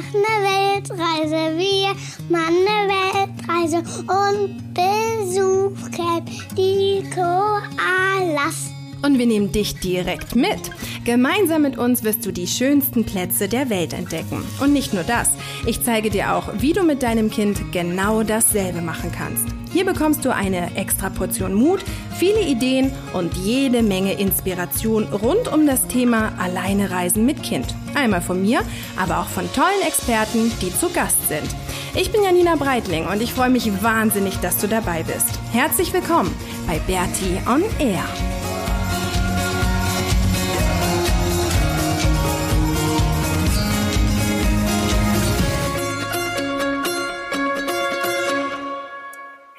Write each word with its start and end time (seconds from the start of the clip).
machen 0.00 0.22
eine 0.26 0.44
Weltreise. 0.48 1.58
Wir 1.58 1.94
machen 2.30 2.66
eine 2.66 2.88
Weltreise 2.88 3.78
und 4.08 4.74
besuchen 4.74 6.24
die 6.56 7.04
Koalas. 7.14 8.69
Und 9.02 9.18
wir 9.18 9.26
nehmen 9.26 9.52
dich 9.52 9.80
direkt 9.80 10.36
mit. 10.36 10.70
Gemeinsam 11.04 11.62
mit 11.62 11.78
uns 11.78 12.04
wirst 12.04 12.26
du 12.26 12.32
die 12.32 12.46
schönsten 12.46 13.04
Plätze 13.04 13.48
der 13.48 13.70
Welt 13.70 13.92
entdecken. 13.92 14.44
Und 14.60 14.72
nicht 14.72 14.92
nur 14.92 15.04
das, 15.04 15.30
ich 15.66 15.82
zeige 15.82 16.10
dir 16.10 16.34
auch, 16.34 16.50
wie 16.58 16.72
du 16.72 16.82
mit 16.82 17.02
deinem 17.02 17.30
Kind 17.30 17.72
genau 17.72 18.22
dasselbe 18.22 18.82
machen 18.82 19.10
kannst. 19.12 19.46
Hier 19.72 19.84
bekommst 19.84 20.24
du 20.24 20.34
eine 20.34 20.74
extra 20.76 21.10
Portion 21.10 21.54
Mut, 21.54 21.84
viele 22.18 22.42
Ideen 22.42 22.92
und 23.12 23.34
jede 23.36 23.82
Menge 23.82 24.14
Inspiration 24.14 25.04
rund 25.04 25.52
um 25.52 25.66
das 25.66 25.86
Thema 25.86 26.32
Alleine 26.38 26.90
reisen 26.90 27.24
mit 27.24 27.42
Kind. 27.42 27.74
Einmal 27.94 28.20
von 28.20 28.42
mir, 28.42 28.62
aber 28.96 29.20
auch 29.20 29.28
von 29.28 29.50
tollen 29.52 29.86
Experten, 29.86 30.50
die 30.60 30.76
zu 30.76 30.90
Gast 30.90 31.28
sind. 31.28 31.48
Ich 31.94 32.10
bin 32.10 32.22
Janina 32.22 32.56
Breitling 32.56 33.06
und 33.06 33.22
ich 33.22 33.32
freue 33.32 33.50
mich 33.50 33.70
wahnsinnig, 33.82 34.38
dass 34.38 34.58
du 34.58 34.66
dabei 34.66 35.04
bist. 35.04 35.38
Herzlich 35.52 35.92
willkommen 35.92 36.34
bei 36.66 36.78
Bertie 36.80 37.38
on 37.48 37.62
Air. 37.78 38.04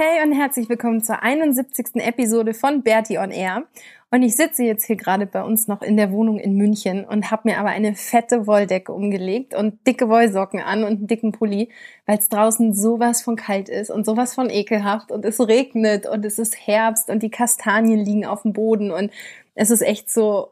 Hey 0.04 0.26
und 0.26 0.32
herzlich 0.32 0.68
willkommen 0.68 1.04
zur 1.04 1.22
71. 1.22 1.98
Episode 1.98 2.56
von 2.56 2.82
Bertie 2.82 3.20
on 3.20 3.30
Air. 3.30 3.68
Und 4.10 4.24
ich 4.24 4.36
sitze 4.36 4.64
jetzt 4.64 4.86
hier 4.86 4.96
gerade 4.96 5.28
bei 5.28 5.44
uns 5.44 5.68
noch 5.68 5.84
in 5.84 5.96
der 5.96 6.12
Wohnung 6.12 6.40
in 6.40 6.56
München 6.56 7.06
und 7.06 7.30
habe 7.30 7.48
mir 7.48 7.60
aber 7.60 7.70
eine 7.70 7.94
fette 7.94 8.48
Wolldecke 8.48 8.94
umgelegt 8.94 9.54
und 9.54 9.86
dicke 9.86 10.10
Wollsocken 10.10 10.60
an 10.60 10.84
und 10.84 10.90
einen 10.90 11.08
dicken 11.08 11.34
Pulli, 11.34 11.70
weil 12.08 12.18
es 12.18 12.30
draußen 12.30 12.74
sowas 12.74 13.22
von 13.22 13.36
kalt 13.36 13.70
ist 13.70 13.92
und 13.92 14.08
sowas 14.08 14.34
von 14.34 14.50
ekelhaft 14.50 15.12
und 15.12 15.24
es 15.24 15.40
regnet 15.40 16.08
und 16.08 16.26
es 16.26 16.40
ist 16.40 16.56
Herbst 16.58 17.12
und 17.12 17.22
die 17.22 17.30
Kastanien 17.30 18.00
liegen 18.00 18.26
auf 18.26 18.42
dem 18.42 18.54
Boden 18.54 18.90
und 18.90 19.12
es 19.54 19.70
ist 19.70 19.84
echt 19.84 20.10
so, 20.10 20.52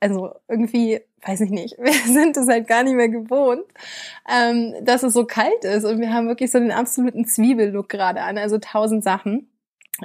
also 0.00 0.30
irgendwie 0.48 1.02
weiß 1.26 1.40
ich 1.42 1.50
nicht, 1.50 1.76
wir 1.78 1.92
sind 1.92 2.36
es 2.36 2.48
halt 2.48 2.66
gar 2.66 2.82
nicht 2.82 2.94
mehr 2.94 3.08
gewohnt, 3.08 3.64
ähm, 4.28 4.74
dass 4.82 5.02
es 5.02 5.12
so 5.12 5.24
kalt 5.24 5.64
ist 5.64 5.84
und 5.84 6.00
wir 6.00 6.12
haben 6.12 6.28
wirklich 6.28 6.50
so 6.50 6.58
den 6.58 6.72
absoluten 6.72 7.26
Zwiebellook 7.26 7.88
gerade 7.88 8.22
an, 8.22 8.38
also 8.38 8.58
tausend 8.58 9.04
Sachen. 9.04 9.48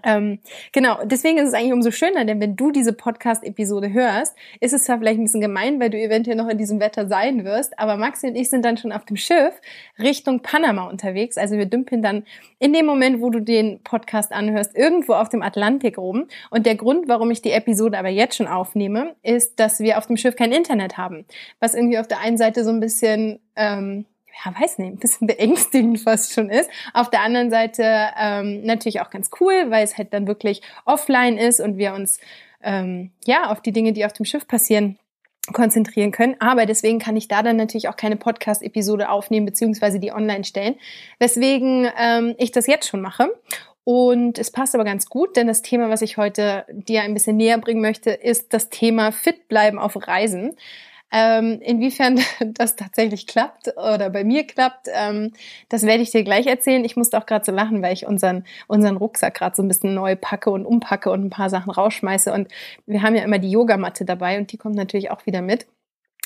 Ähm, 0.04 0.40
genau, 0.72 1.00
deswegen 1.04 1.38
ist 1.38 1.50
es 1.50 1.54
eigentlich 1.54 1.74
umso 1.74 1.92
schöner, 1.92 2.26
denn 2.26 2.40
wenn 2.40 2.56
du 2.56 2.72
diese 2.72 2.94
Podcast-Episode 2.94 3.92
hörst, 3.92 4.36
ist 4.60 4.74
es 4.74 4.86
zwar 4.86 4.98
vielleicht 5.00 5.20
ein 5.20 5.24
bisschen 5.24 5.42
gemein, 5.42 5.80
weil 5.80 5.90
du 5.90 5.98
eventuell 5.98 6.38
noch 6.38 6.48
in 6.48 6.58
diesem 6.58 6.80
Wetter 6.80 7.08
sein 7.08 7.44
wirst, 7.44 7.78
aber 7.78 7.98
Maxi 7.98 8.28
und 8.28 8.36
ich 8.36 8.50
sind 8.50 8.64
dann 8.64 8.78
schon 8.78 8.92
auf 8.92 9.06
dem 9.06 9.18
Schiff 9.18 9.54
Richtung 10.00 10.42
Panama 10.42 10.88
unterwegs. 10.90 11.38
Also 11.38 11.58
wir 11.58 11.66
dümpeln 11.66 12.02
dann 12.02 12.24
in 12.60 12.74
dem 12.74 12.86
Moment, 12.86 13.22
wo 13.22 13.30
du 13.30 13.40
den 13.40 13.82
Podcast 13.84 14.32
anhörst, 14.32 14.76
irgendwo 14.76 15.14
auf 15.14 15.30
dem 15.30 15.42
Atlantik 15.42 15.98
rum. 15.98 16.28
Und 16.50 16.66
der 16.66 16.76
Grund, 16.76 17.08
warum 17.08 17.32
ich 17.32 17.42
die 17.42 17.52
Episode 17.52 17.98
aber 17.98 18.10
jetzt 18.10 18.36
schon 18.36 18.48
aufnehme, 18.48 19.16
ist, 19.24 19.60
dass 19.60 19.80
wir 19.80 19.98
auf 19.98 20.08
dem 20.08 20.18
Schiff 20.18 20.36
kein 20.36 20.52
Internet 20.52 20.98
haben. 20.98 21.26
Was 21.60 21.74
irgendwie 21.74 22.00
auf 22.00 22.08
der 22.08 22.20
einen 22.20 22.38
Seite 22.38 22.64
so 22.64 22.70
ein 22.70 22.80
bisschen 22.80 23.40
ähm, 23.56 24.06
ja, 24.46 24.54
weiß 24.60 24.80
nicht, 24.80 24.94
ein 24.94 24.98
bisschen 24.98 25.28
beängstigend 25.28 26.00
fast 26.00 26.34
schon 26.34 26.50
ist. 26.50 26.70
Auf 26.94 27.10
der 27.10 27.22
anderen 27.22 27.50
Seite 27.50 28.10
ähm, 28.20 28.64
natürlich 28.64 29.02
auch 29.02 29.10
ganz 29.10 29.30
cool, 29.40 29.70
weil 29.70 29.84
es 29.84 29.98
halt 29.98 30.14
dann 30.14 30.28
wirklich 30.28 30.62
offline 30.86 31.38
ist 31.38 31.60
und 31.60 31.78
wir 31.78 31.94
uns 31.94 32.20
ähm, 32.64 33.12
ja 33.26 33.52
auf 33.52 33.62
die 33.62 33.72
Dinge, 33.72 33.94
die 33.94 34.06
auf 34.06 34.14
dem 34.14 34.26
Schiff 34.26 34.48
passieren, 34.48 34.98
konzentrieren 35.54 36.12
können. 36.12 36.36
Aber 36.40 36.66
deswegen 36.66 37.00
kann 37.00 37.18
ich 37.18 37.28
da 37.28 37.44
dann 37.44 37.56
natürlich 37.56 37.90
auch 37.90 37.96
keine 37.96 38.16
Podcast-Episode 38.16 39.10
aufnehmen 39.10 39.46
beziehungsweise 39.46 40.00
die 40.00 40.12
online 40.12 40.44
stellen, 40.44 40.76
weswegen 41.20 41.90
ähm, 42.00 42.36
ich 42.38 42.52
das 42.52 42.68
jetzt 42.68 42.88
schon 42.88 43.02
mache. 43.02 43.30
Und 43.84 44.38
es 44.38 44.52
passt 44.52 44.76
aber 44.76 44.84
ganz 44.84 45.08
gut, 45.08 45.36
denn 45.36 45.48
das 45.48 45.64
Thema, 45.64 45.90
was 45.90 46.04
ich 46.04 46.18
heute 46.18 46.66
dir 46.70 47.02
ein 47.02 47.16
bisschen 47.16 47.38
näher 47.38 47.58
bringen 47.58 47.82
möchte, 47.82 48.12
ist 48.12 48.54
das 48.54 48.70
Thema 48.70 49.12
Fit 49.12 49.48
bleiben 49.48 49.80
auf 49.80 49.96
Reisen. 50.08 50.56
Ähm, 51.12 51.60
inwiefern 51.62 52.20
das 52.54 52.76
tatsächlich 52.76 53.28
klappt 53.28 53.74
oder 53.78 54.10
bei 54.10 54.24
mir 54.24 54.46
klappt, 54.48 54.88
ähm, 54.94 55.34
das 55.70 55.84
werde 55.84 56.04
ich 56.04 56.12
dir 56.12 56.24
gleich 56.24 56.48
erzählen. 56.48 56.86
Ich 56.86 56.96
musste 56.96 57.18
auch 57.18 57.26
gerade 57.26 57.44
so 57.44 57.52
lachen, 57.52 57.82
weil 57.82 57.94
ich 57.94 58.06
unseren, 58.06 58.46
unseren 58.68 58.98
Rucksack 58.98 59.34
gerade 59.34 59.56
so 59.56 59.62
ein 59.62 59.68
bisschen 59.68 59.94
neu 59.94 60.16
packe 60.16 60.50
und 60.52 60.66
umpacke 60.66 61.12
und 61.12 61.26
ein 61.26 61.30
paar 61.30 61.50
Sachen 61.50 61.72
rausschmeiße. 61.72 62.32
Und 62.32 62.48
wir 62.86 63.02
haben 63.02 63.16
ja 63.16 63.24
immer 63.24 63.40
die 63.40 63.52
Yogamatte 63.52 64.06
dabei 64.06 64.38
und 64.38 64.52
die 64.52 64.58
kommt 64.58 64.76
natürlich 64.76 65.12
auch 65.12 65.26
wieder 65.26 65.42
mit 65.42 65.68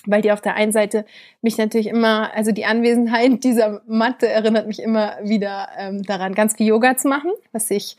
weil 0.08 0.22
die 0.22 0.32
auf 0.32 0.42
der 0.42 0.56
einen 0.56 0.72
Seite 0.72 1.04
mich 1.42 1.58
natürlich 1.58 1.88
immer, 1.88 2.32
also 2.36 2.52
die 2.52 2.66
Anwesenheit 2.66 3.44
dieser 3.44 3.82
Matte 3.88 4.28
erinnert 4.28 4.68
mich 4.68 4.80
immer 4.80 5.18
wieder 5.24 5.70
ähm, 5.78 6.04
daran, 6.04 6.36
ganz 6.36 6.56
viel 6.56 6.68
Yoga 6.68 6.96
zu 6.96 7.08
machen, 7.08 7.32
was 7.52 7.72
ich 7.72 7.98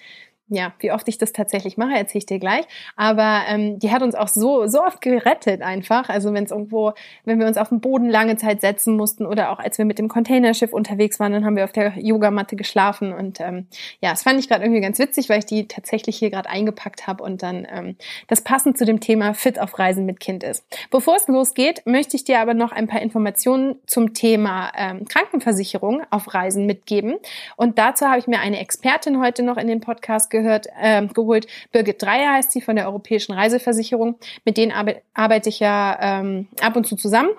ja, 0.48 0.72
wie 0.78 0.92
oft 0.92 1.08
ich 1.08 1.18
das 1.18 1.32
tatsächlich 1.32 1.76
mache, 1.76 1.94
erzähle 1.94 2.18
ich 2.18 2.26
dir 2.26 2.38
gleich. 2.38 2.64
Aber 2.94 3.42
ähm, 3.48 3.80
die 3.80 3.90
hat 3.90 4.02
uns 4.02 4.14
auch 4.14 4.28
so, 4.28 4.68
so 4.68 4.82
oft 4.82 5.00
gerettet 5.00 5.60
einfach. 5.60 6.08
Also 6.08 6.32
wenn 6.32 6.44
es 6.44 6.52
irgendwo, 6.52 6.92
wenn 7.24 7.40
wir 7.40 7.46
uns 7.48 7.56
auf 7.56 7.70
den 7.70 7.80
Boden 7.80 8.08
lange 8.08 8.36
Zeit 8.36 8.60
setzen 8.60 8.96
mussten 8.96 9.26
oder 9.26 9.50
auch 9.50 9.58
als 9.58 9.78
wir 9.78 9.84
mit 9.84 9.98
dem 9.98 10.08
Containerschiff 10.08 10.72
unterwegs 10.72 11.18
waren, 11.18 11.32
dann 11.32 11.44
haben 11.44 11.56
wir 11.56 11.64
auf 11.64 11.72
der 11.72 11.98
Yogamatte 11.98 12.54
geschlafen. 12.54 13.12
Und 13.12 13.40
ähm, 13.40 13.66
ja, 14.00 14.10
das 14.10 14.22
fand 14.22 14.38
ich 14.38 14.48
gerade 14.48 14.62
irgendwie 14.62 14.80
ganz 14.80 15.00
witzig, 15.00 15.28
weil 15.28 15.40
ich 15.40 15.46
die 15.46 15.66
tatsächlich 15.66 16.16
hier 16.16 16.30
gerade 16.30 16.48
eingepackt 16.48 17.08
habe 17.08 17.24
und 17.24 17.42
dann 17.42 17.66
ähm, 17.68 17.96
das 18.28 18.42
passend 18.42 18.78
zu 18.78 18.84
dem 18.84 19.00
Thema 19.00 19.34
Fit 19.34 19.58
auf 19.58 19.76
Reisen 19.78 20.06
mit 20.06 20.20
Kind 20.20 20.44
ist. 20.44 20.64
Bevor 20.92 21.16
es 21.16 21.26
losgeht, 21.26 21.82
möchte 21.86 22.16
ich 22.16 22.22
dir 22.22 22.38
aber 22.38 22.54
noch 22.54 22.70
ein 22.70 22.86
paar 22.86 23.02
Informationen 23.02 23.76
zum 23.86 24.14
Thema 24.14 24.70
ähm, 24.76 25.06
Krankenversicherung 25.08 26.02
auf 26.10 26.32
Reisen 26.34 26.66
mitgeben. 26.66 27.16
Und 27.56 27.78
dazu 27.78 28.06
habe 28.06 28.20
ich 28.20 28.28
mir 28.28 28.38
eine 28.38 28.60
Expertin 28.60 29.20
heute 29.20 29.42
noch 29.42 29.56
in 29.56 29.66
den 29.66 29.80
Podcast 29.80 30.30
gehört, 30.36 30.66
äh, 30.80 31.06
geholt. 31.06 31.46
Birgit 31.72 32.02
Dreier 32.02 32.32
heißt 32.32 32.52
sie 32.52 32.60
von 32.60 32.76
der 32.76 32.86
Europäischen 32.86 33.32
Reiseversicherung. 33.32 34.16
Mit 34.44 34.56
denen 34.56 34.72
arbeite 35.14 35.48
ich 35.48 35.60
ja 35.60 35.98
ähm, 36.00 36.48
ab 36.60 36.76
und 36.76 36.86
zu 36.86 36.96
zusammen. 36.96 37.30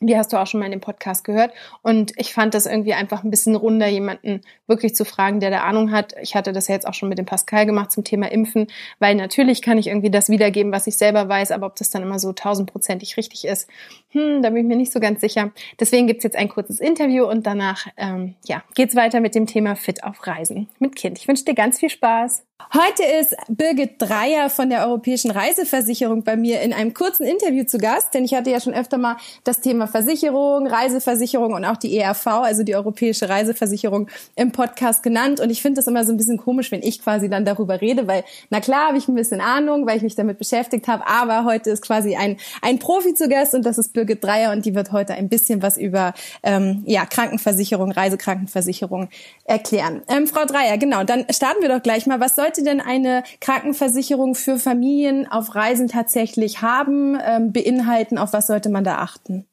Die 0.00 0.16
hast 0.16 0.32
du 0.32 0.36
auch 0.36 0.46
schon 0.46 0.60
mal 0.60 0.66
in 0.66 0.72
dem 0.72 0.80
Podcast 0.80 1.24
gehört. 1.24 1.52
Und 1.82 2.12
ich 2.16 2.34
fand 2.34 2.54
das 2.54 2.66
irgendwie 2.66 2.94
einfach 2.94 3.24
ein 3.24 3.30
bisschen 3.30 3.56
runder, 3.56 3.86
jemanden 3.86 4.42
wirklich 4.66 4.94
zu 4.94 5.04
fragen, 5.04 5.40
der 5.40 5.50
da 5.50 5.60
Ahnung 5.60 5.90
hat. 5.90 6.14
Ich 6.20 6.34
hatte 6.34 6.52
das 6.52 6.68
ja 6.68 6.74
jetzt 6.74 6.86
auch 6.86 6.94
schon 6.94 7.08
mit 7.08 7.18
dem 7.18 7.26
Pascal 7.26 7.66
gemacht 7.66 7.92
zum 7.92 8.04
Thema 8.04 8.30
Impfen, 8.30 8.66
weil 8.98 9.14
natürlich 9.14 9.62
kann 9.62 9.78
ich 9.78 9.86
irgendwie 9.86 10.10
das 10.10 10.28
wiedergeben, 10.28 10.72
was 10.72 10.86
ich 10.86 10.96
selber 10.96 11.28
weiß, 11.28 11.50
aber 11.50 11.66
ob 11.66 11.76
das 11.76 11.90
dann 11.90 12.02
immer 12.02 12.18
so 12.18 12.32
tausendprozentig 12.32 13.16
richtig 13.16 13.44
ist, 13.46 13.68
hm, 14.10 14.42
da 14.42 14.50
bin 14.50 14.58
ich 14.58 14.66
mir 14.66 14.76
nicht 14.76 14.92
so 14.92 15.00
ganz 15.00 15.20
sicher. 15.20 15.50
Deswegen 15.80 16.06
gibt's 16.06 16.24
jetzt 16.24 16.36
ein 16.36 16.48
kurzes 16.48 16.80
Interview 16.80 17.24
und 17.24 17.46
danach 17.46 17.86
ähm, 17.96 18.34
ja, 18.46 18.62
geht's 18.74 18.96
weiter 18.96 19.20
mit 19.20 19.34
dem 19.34 19.46
Thema 19.46 19.76
Fit 19.76 20.04
auf 20.04 20.26
Reisen 20.26 20.68
mit 20.78 20.96
Kind. 20.96 21.18
Ich 21.18 21.28
wünsche 21.28 21.44
dir 21.44 21.54
ganz 21.54 21.80
viel 21.80 21.90
Spaß. 21.90 22.45
Heute 22.72 23.04
ist 23.04 23.36
Birgit 23.48 23.94
Dreier 23.98 24.48
von 24.48 24.70
der 24.70 24.86
Europäischen 24.86 25.30
Reiseversicherung 25.30 26.24
bei 26.24 26.36
mir 26.36 26.62
in 26.62 26.72
einem 26.72 26.94
kurzen 26.94 27.24
Interview 27.24 27.64
zu 27.64 27.76
Gast, 27.76 28.14
denn 28.14 28.24
ich 28.24 28.34
hatte 28.34 28.50
ja 28.50 28.60
schon 28.60 28.72
öfter 28.72 28.96
mal 28.96 29.18
das 29.44 29.60
Thema 29.60 29.86
Versicherung, 29.86 30.66
Reiseversicherung 30.66 31.52
und 31.52 31.64
auch 31.66 31.76
die 31.76 31.96
ERV, 31.96 32.26
also 32.26 32.64
die 32.64 32.74
Europäische 32.74 33.28
Reiseversicherung, 33.28 34.08
im 34.36 34.52
Podcast 34.52 35.02
genannt. 35.02 35.38
Und 35.38 35.50
ich 35.50 35.60
finde 35.60 35.78
das 35.78 35.86
immer 35.86 36.04
so 36.04 36.12
ein 36.12 36.16
bisschen 36.16 36.38
komisch, 36.38 36.72
wenn 36.72 36.82
ich 36.82 37.02
quasi 37.02 37.28
dann 37.28 37.44
darüber 37.44 37.80
rede, 37.82 38.06
weil 38.08 38.24
na 38.50 38.60
klar 38.60 38.88
habe 38.88 38.98
ich 38.98 39.06
ein 39.06 39.14
bisschen 39.14 39.42
Ahnung, 39.42 39.86
weil 39.86 39.98
ich 39.98 40.02
mich 40.02 40.16
damit 40.16 40.38
beschäftigt 40.38 40.88
habe, 40.88 41.06
aber 41.06 41.44
heute 41.44 41.70
ist 41.70 41.82
quasi 41.82 42.16
ein, 42.16 42.38
ein 42.62 42.78
Profi 42.78 43.14
zu 43.14 43.28
Gast 43.28 43.54
und 43.54 43.66
das 43.66 43.76
ist 43.76 43.92
Birgit 43.92 44.24
Dreier 44.24 44.52
und 44.52 44.64
die 44.64 44.74
wird 44.74 44.92
heute 44.92 45.12
ein 45.12 45.28
bisschen 45.28 45.62
was 45.62 45.76
über 45.76 46.14
ähm, 46.42 46.82
ja, 46.86 47.04
Krankenversicherung, 47.04 47.92
Reisekrankenversicherung 47.92 49.08
erklären. 49.44 50.02
Ähm, 50.08 50.26
Frau 50.26 50.46
Dreier, 50.46 50.78
genau, 50.78 51.04
dann 51.04 51.26
starten 51.30 51.60
wir 51.60 51.68
doch 51.68 51.82
gleich 51.82 52.06
mal. 52.06 52.18
Was 52.18 52.34
soll 52.34 52.45
sollte 52.46 52.62
denn 52.62 52.80
eine 52.80 53.24
Krankenversicherung 53.40 54.36
für 54.36 54.58
Familien 54.58 55.30
auf 55.30 55.54
Reisen 55.56 55.88
tatsächlich 55.88 56.62
haben, 56.62 57.18
ähm, 57.20 57.52
beinhalten? 57.52 58.18
Auf 58.18 58.32
was 58.32 58.46
sollte 58.46 58.68
man 58.68 58.84
da 58.84 58.98
achten? 58.98 59.46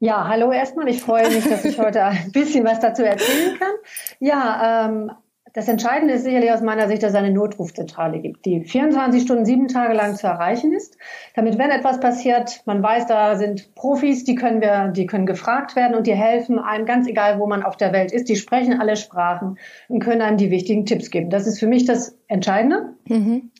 Ja, 0.00 0.26
hallo 0.26 0.50
erstmal. 0.50 0.88
Ich 0.88 1.00
freue 1.00 1.28
mich, 1.30 1.48
dass 1.48 1.64
ich 1.64 1.78
heute 1.78 2.02
ein 2.02 2.32
bisschen 2.32 2.64
was 2.64 2.80
dazu 2.80 3.02
erzählen 3.04 3.58
kann. 3.58 3.74
Ja, 4.18 4.86
ähm, 4.86 5.12
das 5.58 5.66
Entscheidende 5.66 6.14
ist 6.14 6.22
sicherlich 6.22 6.52
aus 6.52 6.60
meiner 6.60 6.86
Sicht, 6.86 7.02
dass 7.02 7.10
es 7.10 7.16
eine 7.16 7.32
Notrufzentrale 7.32 8.20
gibt, 8.20 8.46
die 8.46 8.62
24 8.62 9.22
Stunden, 9.22 9.44
sieben 9.44 9.66
Tage 9.66 9.92
lang 9.92 10.14
zu 10.14 10.28
erreichen 10.28 10.72
ist. 10.72 10.96
Damit, 11.34 11.58
wenn 11.58 11.70
etwas 11.70 11.98
passiert, 11.98 12.62
man 12.64 12.80
weiß, 12.80 13.08
da 13.08 13.34
sind 13.34 13.74
Profis, 13.74 14.22
die 14.22 14.36
können 14.36 14.60
wir, 14.60 14.92
die 14.94 15.06
können 15.06 15.26
gefragt 15.26 15.74
werden 15.74 15.96
und 15.96 16.06
die 16.06 16.14
helfen 16.14 16.60
einem, 16.60 16.86
ganz 16.86 17.08
egal, 17.08 17.40
wo 17.40 17.48
man 17.48 17.64
auf 17.64 17.76
der 17.76 17.92
Welt 17.92 18.12
ist. 18.12 18.28
Die 18.28 18.36
sprechen 18.36 18.80
alle 18.80 18.94
Sprachen 18.94 19.58
und 19.88 19.98
können 19.98 20.22
einem 20.22 20.36
die 20.36 20.52
wichtigen 20.52 20.86
Tipps 20.86 21.10
geben. 21.10 21.28
Das 21.28 21.48
ist 21.48 21.58
für 21.58 21.66
mich 21.66 21.84
das 21.84 22.16
Entscheidende. 22.28 22.94
Mhm. 23.08 23.50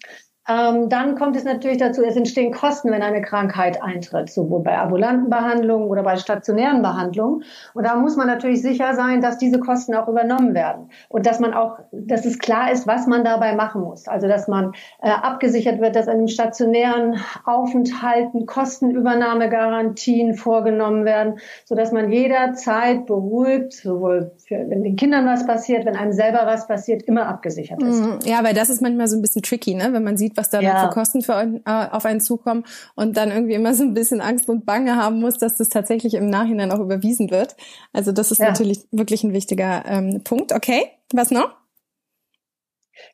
Ähm, 0.48 0.88
dann 0.88 1.14
kommt 1.14 1.36
es 1.36 1.44
natürlich 1.44 1.76
dazu, 1.76 2.02
es 2.02 2.16
entstehen 2.16 2.52
Kosten, 2.52 2.90
wenn 2.90 3.02
eine 3.02 3.20
Krankheit 3.20 3.82
eintritt, 3.82 4.30
sowohl 4.30 4.62
bei 4.62 4.78
ambulanten 4.78 5.28
Behandlungen 5.28 5.88
oder 5.88 6.02
bei 6.02 6.16
stationären 6.16 6.80
Behandlungen. 6.80 7.44
Und 7.74 7.84
da 7.84 7.96
muss 7.96 8.16
man 8.16 8.28
natürlich 8.28 8.62
sicher 8.62 8.94
sein, 8.94 9.20
dass 9.20 9.36
diese 9.36 9.60
Kosten 9.60 9.94
auch 9.94 10.08
übernommen 10.08 10.54
werden 10.54 10.90
und 11.10 11.26
dass 11.26 11.38
man 11.38 11.52
auch, 11.52 11.80
dass 11.92 12.24
es 12.24 12.38
klar 12.38 12.72
ist, 12.72 12.86
was 12.86 13.06
man 13.06 13.24
dabei 13.24 13.54
machen 13.54 13.82
muss. 13.82 14.08
Also 14.08 14.26
dass 14.26 14.48
man 14.48 14.72
äh, 15.02 15.10
abgesichert 15.10 15.82
wird, 15.82 15.94
dass 15.96 16.06
in 16.06 16.12
einem 16.12 16.28
stationären 16.28 17.20
Aufenthalten 17.44 18.46
Kostenübernahmegarantien 18.46 20.32
vorgenommen 20.32 21.04
werden, 21.04 21.40
so 21.66 21.74
dass 21.74 21.92
man 21.92 22.10
jederzeit 22.10 23.04
beruhigt, 23.04 23.74
sowohl 23.74 24.32
für, 24.38 24.64
wenn 24.70 24.82
den 24.82 24.96
Kindern 24.96 25.26
was 25.26 25.46
passiert, 25.46 25.84
wenn 25.84 25.96
einem 25.96 26.12
selber 26.12 26.46
was 26.46 26.66
passiert, 26.66 27.02
immer 27.02 27.26
abgesichert 27.26 27.82
ist. 27.82 28.00
Mhm. 28.00 28.18
Ja, 28.24 28.42
weil 28.42 28.54
das 28.54 28.70
ist 28.70 28.80
manchmal 28.80 29.08
so 29.08 29.16
ein 29.16 29.20
bisschen 29.20 29.42
tricky, 29.42 29.74
ne? 29.74 29.92
wenn 29.92 30.04
man 30.04 30.16
sieht, 30.16 30.37
was 30.38 30.48
da 30.50 30.60
ja. 30.60 30.86
für 30.86 30.94
Kosten 30.94 31.22
für, 31.22 31.32
äh, 31.34 31.86
auf 31.90 32.06
einen 32.06 32.20
zukommen 32.20 32.64
und 32.94 33.16
dann 33.16 33.30
irgendwie 33.30 33.54
immer 33.54 33.74
so 33.74 33.82
ein 33.82 33.92
bisschen 33.92 34.20
Angst 34.20 34.48
und 34.48 34.64
Bange 34.64 34.96
haben 34.96 35.20
muss, 35.20 35.36
dass 35.36 35.58
das 35.58 35.68
tatsächlich 35.68 36.14
im 36.14 36.30
Nachhinein 36.30 36.72
auch 36.72 36.80
überwiesen 36.80 37.30
wird. 37.30 37.56
Also 37.92 38.12
das 38.12 38.30
ist 38.30 38.38
ja. 38.38 38.46
natürlich 38.46 38.86
wirklich 38.90 39.24
ein 39.24 39.32
wichtiger 39.34 39.84
ähm, 39.86 40.22
Punkt. 40.24 40.52
Okay, 40.52 40.86
was 41.12 41.30
noch? 41.30 41.54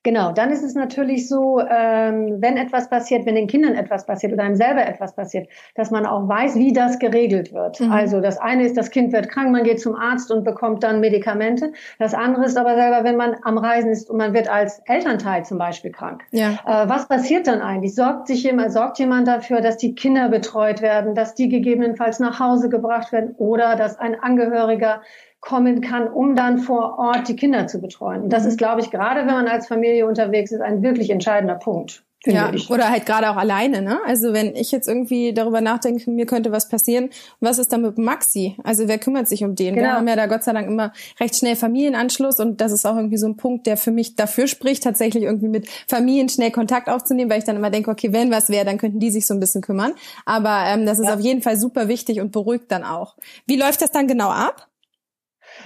Genau, 0.02 0.32
dann 0.32 0.50
ist 0.50 0.62
es 0.62 0.74
natürlich 0.74 1.28
so, 1.28 1.60
ähm, 1.60 2.36
wenn 2.40 2.56
etwas 2.56 2.88
passiert, 2.90 3.26
wenn 3.26 3.34
den 3.34 3.46
Kindern 3.46 3.74
etwas 3.74 4.06
passiert 4.06 4.32
oder 4.32 4.42
einem 4.42 4.56
selber 4.56 4.86
etwas 4.86 5.14
passiert, 5.14 5.48
dass 5.74 5.90
man 5.90 6.06
auch 6.06 6.28
weiß, 6.28 6.56
wie 6.56 6.72
das 6.72 6.98
geregelt 6.98 7.52
wird. 7.52 7.80
Mhm. 7.80 7.92
Also 7.92 8.20
das 8.20 8.38
eine 8.38 8.64
ist, 8.64 8.76
das 8.76 8.90
Kind 8.90 9.12
wird 9.12 9.28
krank, 9.28 9.50
man 9.50 9.64
geht 9.64 9.80
zum 9.80 9.94
Arzt 9.94 10.30
und 10.30 10.44
bekommt 10.44 10.82
dann 10.82 11.00
Medikamente. 11.00 11.72
Das 11.98 12.14
andere 12.14 12.44
ist 12.44 12.56
aber 12.56 12.74
selber, 12.74 13.04
wenn 13.04 13.16
man 13.16 13.36
am 13.42 13.58
Reisen 13.58 13.90
ist 13.90 14.10
und 14.10 14.18
man 14.18 14.34
wird 14.34 14.48
als 14.48 14.80
Elternteil 14.86 15.44
zum 15.44 15.58
Beispiel 15.58 15.92
krank. 15.92 16.22
Ja. 16.30 16.58
Äh, 16.66 16.88
was 16.88 17.08
passiert 17.08 17.46
dann 17.46 17.60
eigentlich? 17.60 17.94
Sorgt 17.94 18.26
sich 18.26 18.42
jemand, 18.42 18.72
sorgt 18.72 18.98
jemand 18.98 19.28
dafür, 19.28 19.60
dass 19.60 19.76
die 19.76 19.94
Kinder 19.94 20.28
betreut 20.28 20.82
werden, 20.82 21.14
dass 21.14 21.34
die 21.34 21.48
gegebenenfalls 21.48 22.20
nach 22.20 22.40
Hause 22.40 22.68
gebracht 22.68 23.12
werden 23.12 23.34
oder 23.38 23.76
dass 23.76 23.98
ein 23.98 24.18
Angehöriger 24.20 25.02
kommen 25.44 25.82
kann, 25.82 26.08
um 26.08 26.34
dann 26.34 26.58
vor 26.58 26.98
Ort 26.98 27.28
die 27.28 27.36
Kinder 27.36 27.66
zu 27.66 27.80
betreuen. 27.80 28.22
Und 28.22 28.32
das 28.32 28.44
mhm. 28.44 28.48
ist, 28.48 28.58
glaube 28.58 28.80
ich, 28.80 28.90
gerade 28.90 29.20
wenn 29.20 29.34
man 29.34 29.46
als 29.46 29.68
Familie 29.68 30.06
unterwegs 30.06 30.50
ist, 30.52 30.60
ein 30.60 30.82
wirklich 30.82 31.10
entscheidender 31.10 31.56
Punkt. 31.56 32.02
Ja, 32.26 32.50
ich. 32.54 32.70
oder 32.70 32.88
halt 32.88 33.04
gerade 33.04 33.28
auch 33.30 33.36
alleine, 33.36 33.82
ne? 33.82 33.98
Also 34.06 34.32
wenn 34.32 34.56
ich 34.56 34.72
jetzt 34.72 34.88
irgendwie 34.88 35.34
darüber 35.34 35.60
nachdenke, 35.60 36.10
mir 36.10 36.24
könnte 36.24 36.52
was 36.52 36.70
passieren, 36.70 37.10
was 37.40 37.58
ist 37.58 37.70
dann 37.70 37.82
mit 37.82 37.98
Maxi? 37.98 38.56
Also 38.64 38.88
wer 38.88 38.96
kümmert 38.96 39.28
sich 39.28 39.44
um 39.44 39.54
den? 39.54 39.74
Genau. 39.74 39.88
Wir 39.88 39.92
haben 39.92 40.08
ja 40.08 40.16
da 40.16 40.26
Gott 40.26 40.42
sei 40.42 40.54
Dank 40.54 40.66
immer 40.66 40.94
recht 41.20 41.36
schnell 41.36 41.54
Familienanschluss 41.54 42.40
und 42.40 42.62
das 42.62 42.72
ist 42.72 42.86
auch 42.86 42.96
irgendwie 42.96 43.18
so 43.18 43.26
ein 43.26 43.36
Punkt, 43.36 43.66
der 43.66 43.76
für 43.76 43.90
mich 43.90 44.16
dafür 44.16 44.46
spricht, 44.46 44.82
tatsächlich 44.82 45.24
irgendwie 45.24 45.48
mit 45.48 45.68
Familien 45.86 46.30
schnell 46.30 46.50
Kontakt 46.50 46.88
aufzunehmen, 46.88 47.30
weil 47.30 47.40
ich 47.40 47.44
dann 47.44 47.56
immer 47.56 47.68
denke, 47.68 47.90
okay, 47.90 48.14
wenn 48.14 48.30
was 48.30 48.48
wäre, 48.48 48.64
dann 48.64 48.78
könnten 48.78 49.00
die 49.00 49.10
sich 49.10 49.26
so 49.26 49.34
ein 49.34 49.40
bisschen 49.40 49.60
kümmern. 49.60 49.92
Aber 50.24 50.64
ähm, 50.66 50.86
das 50.86 50.98
ist 50.98 51.08
ja. 51.08 51.14
auf 51.14 51.20
jeden 51.20 51.42
Fall 51.42 51.58
super 51.58 51.88
wichtig 51.88 52.20
und 52.20 52.32
beruhigt 52.32 52.72
dann 52.72 52.84
auch. 52.84 53.16
Wie 53.46 53.56
läuft 53.56 53.82
das 53.82 53.90
dann 53.90 54.08
genau 54.08 54.30
ab? 54.30 54.66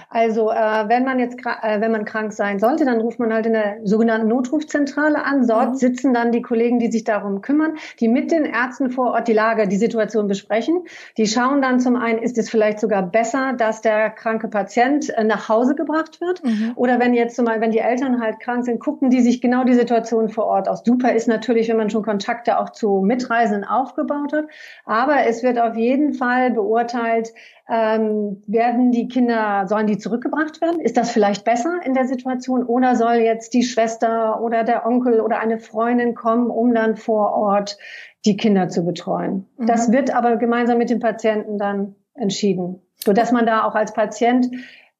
Also 0.09 0.51
äh, 0.51 0.87
wenn 0.87 1.05
man 1.05 1.19
jetzt 1.19 1.39
äh, 1.45 1.81
wenn 1.81 1.91
man 1.91 2.05
krank 2.05 2.33
sein 2.33 2.59
sollte, 2.59 2.85
dann 2.85 2.99
ruft 2.99 3.19
man 3.19 3.33
halt 3.33 3.45
in 3.45 3.53
der 3.53 3.77
sogenannten 3.83 4.27
Notrufzentrale 4.27 5.23
an. 5.23 5.47
Dort 5.47 5.71
mhm. 5.71 5.75
sitzen 5.75 6.13
dann 6.13 6.31
die 6.31 6.41
Kollegen, 6.41 6.79
die 6.79 6.91
sich 6.91 7.03
darum 7.03 7.41
kümmern, 7.41 7.77
die 7.99 8.07
mit 8.07 8.31
den 8.31 8.45
Ärzten 8.45 8.89
vor 8.89 9.11
Ort 9.11 9.27
die 9.27 9.33
Lage, 9.33 9.67
die 9.67 9.77
Situation 9.77 10.27
besprechen. 10.27 10.83
Die 11.17 11.27
schauen 11.27 11.61
dann 11.61 11.79
zum 11.79 11.95
einen, 11.95 12.19
ist 12.19 12.37
es 12.37 12.49
vielleicht 12.49 12.79
sogar 12.79 13.03
besser, 13.03 13.53
dass 13.53 13.81
der 13.81 14.09
kranke 14.09 14.47
Patient 14.47 15.09
äh, 15.09 15.23
nach 15.23 15.49
Hause 15.49 15.75
gebracht 15.75 16.21
wird? 16.21 16.43
Mhm. 16.43 16.73
Oder 16.75 16.99
wenn 16.99 17.13
jetzt 17.13 17.35
zumal, 17.35 17.61
wenn 17.61 17.71
die 17.71 17.79
Eltern 17.79 18.21
halt 18.21 18.39
krank 18.39 18.65
sind, 18.65 18.79
gucken 18.79 19.09
die 19.09 19.21
sich 19.21 19.41
genau 19.41 19.63
die 19.63 19.73
Situation 19.73 20.29
vor 20.29 20.45
Ort 20.45 20.67
aus. 20.67 20.83
Super 20.83 21.13
ist 21.13 21.27
natürlich, 21.27 21.69
wenn 21.69 21.77
man 21.77 21.89
schon 21.89 22.03
Kontakte 22.03 22.59
auch 22.59 22.71
zu 22.71 23.01
Mitreisenden 23.01 23.63
aufgebaut 23.63 24.33
hat. 24.33 24.45
Aber 24.85 25.25
es 25.27 25.43
wird 25.43 25.59
auf 25.59 25.75
jeden 25.75 26.13
Fall 26.13 26.51
beurteilt, 26.51 27.33
ähm, 27.69 28.41
werden 28.47 28.91
die 28.91 29.07
Kinder, 29.07 29.67
sollen 29.67 29.85
die 29.85 29.99
zurückgebracht 29.99 30.59
werden? 30.59 30.79
Ist 30.79 30.97
das 30.97 31.11
vielleicht 31.11 31.45
besser 31.45 31.79
in 31.85 31.93
der 31.93 32.07
Situation? 32.07 32.63
Oder 32.63 32.95
soll 32.95 33.15
jetzt 33.15 33.53
die 33.53 33.63
Schwester 33.63 34.41
oder 34.41 34.63
der 34.63 34.85
Onkel 34.87 35.21
oder 35.21 35.39
eine 35.39 35.59
Freundin 35.59 36.15
kommen, 36.15 36.49
um 36.49 36.73
dann 36.73 36.97
vor 36.97 37.33
Ort 37.33 37.77
die 38.25 38.37
Kinder 38.37 38.69
zu 38.69 38.83
betreuen? 38.83 39.45
Mhm. 39.57 39.67
Das 39.67 39.91
wird 39.91 40.13
aber 40.13 40.37
gemeinsam 40.37 40.79
mit 40.79 40.89
dem 40.89 40.99
Patienten 40.99 41.59
dann 41.59 41.95
entschieden, 42.15 42.81
sodass 42.97 43.31
man 43.31 43.45
da 43.45 43.63
auch 43.63 43.75
als 43.75 43.93
Patient 43.93 44.49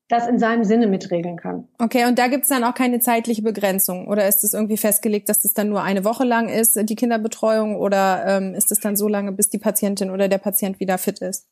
das 0.07 0.27
in 0.27 0.39
seinem 0.39 0.63
Sinne 0.63 0.87
mitregeln 0.87 1.37
kann. 1.37 1.67
Okay, 1.77 2.05
und 2.05 2.17
da 2.17 2.27
gibt's 2.27 2.49
dann 2.49 2.63
auch 2.63 2.73
keine 2.73 2.99
zeitliche 2.99 3.43
Begrenzung? 3.43 4.07
Oder 4.07 4.27
ist 4.27 4.43
es 4.43 4.53
irgendwie 4.53 4.77
festgelegt, 4.77 5.29
dass 5.29 5.41
das 5.41 5.53
dann 5.53 5.69
nur 5.69 5.83
eine 5.83 6.03
Woche 6.03 6.23
lang 6.23 6.49
ist, 6.49 6.79
die 6.89 6.95
Kinderbetreuung? 6.95 7.75
Oder 7.75 8.25
ähm, 8.25 8.55
ist 8.55 8.71
es 8.71 8.79
dann 8.79 8.95
so 8.95 9.07
lange, 9.07 9.31
bis 9.31 9.49
die 9.49 9.59
Patientin 9.59 10.09
oder 10.09 10.27
der 10.27 10.39
Patient 10.39 10.79
wieder 10.79 10.97
fit 10.97 11.19
ist? 11.19 11.47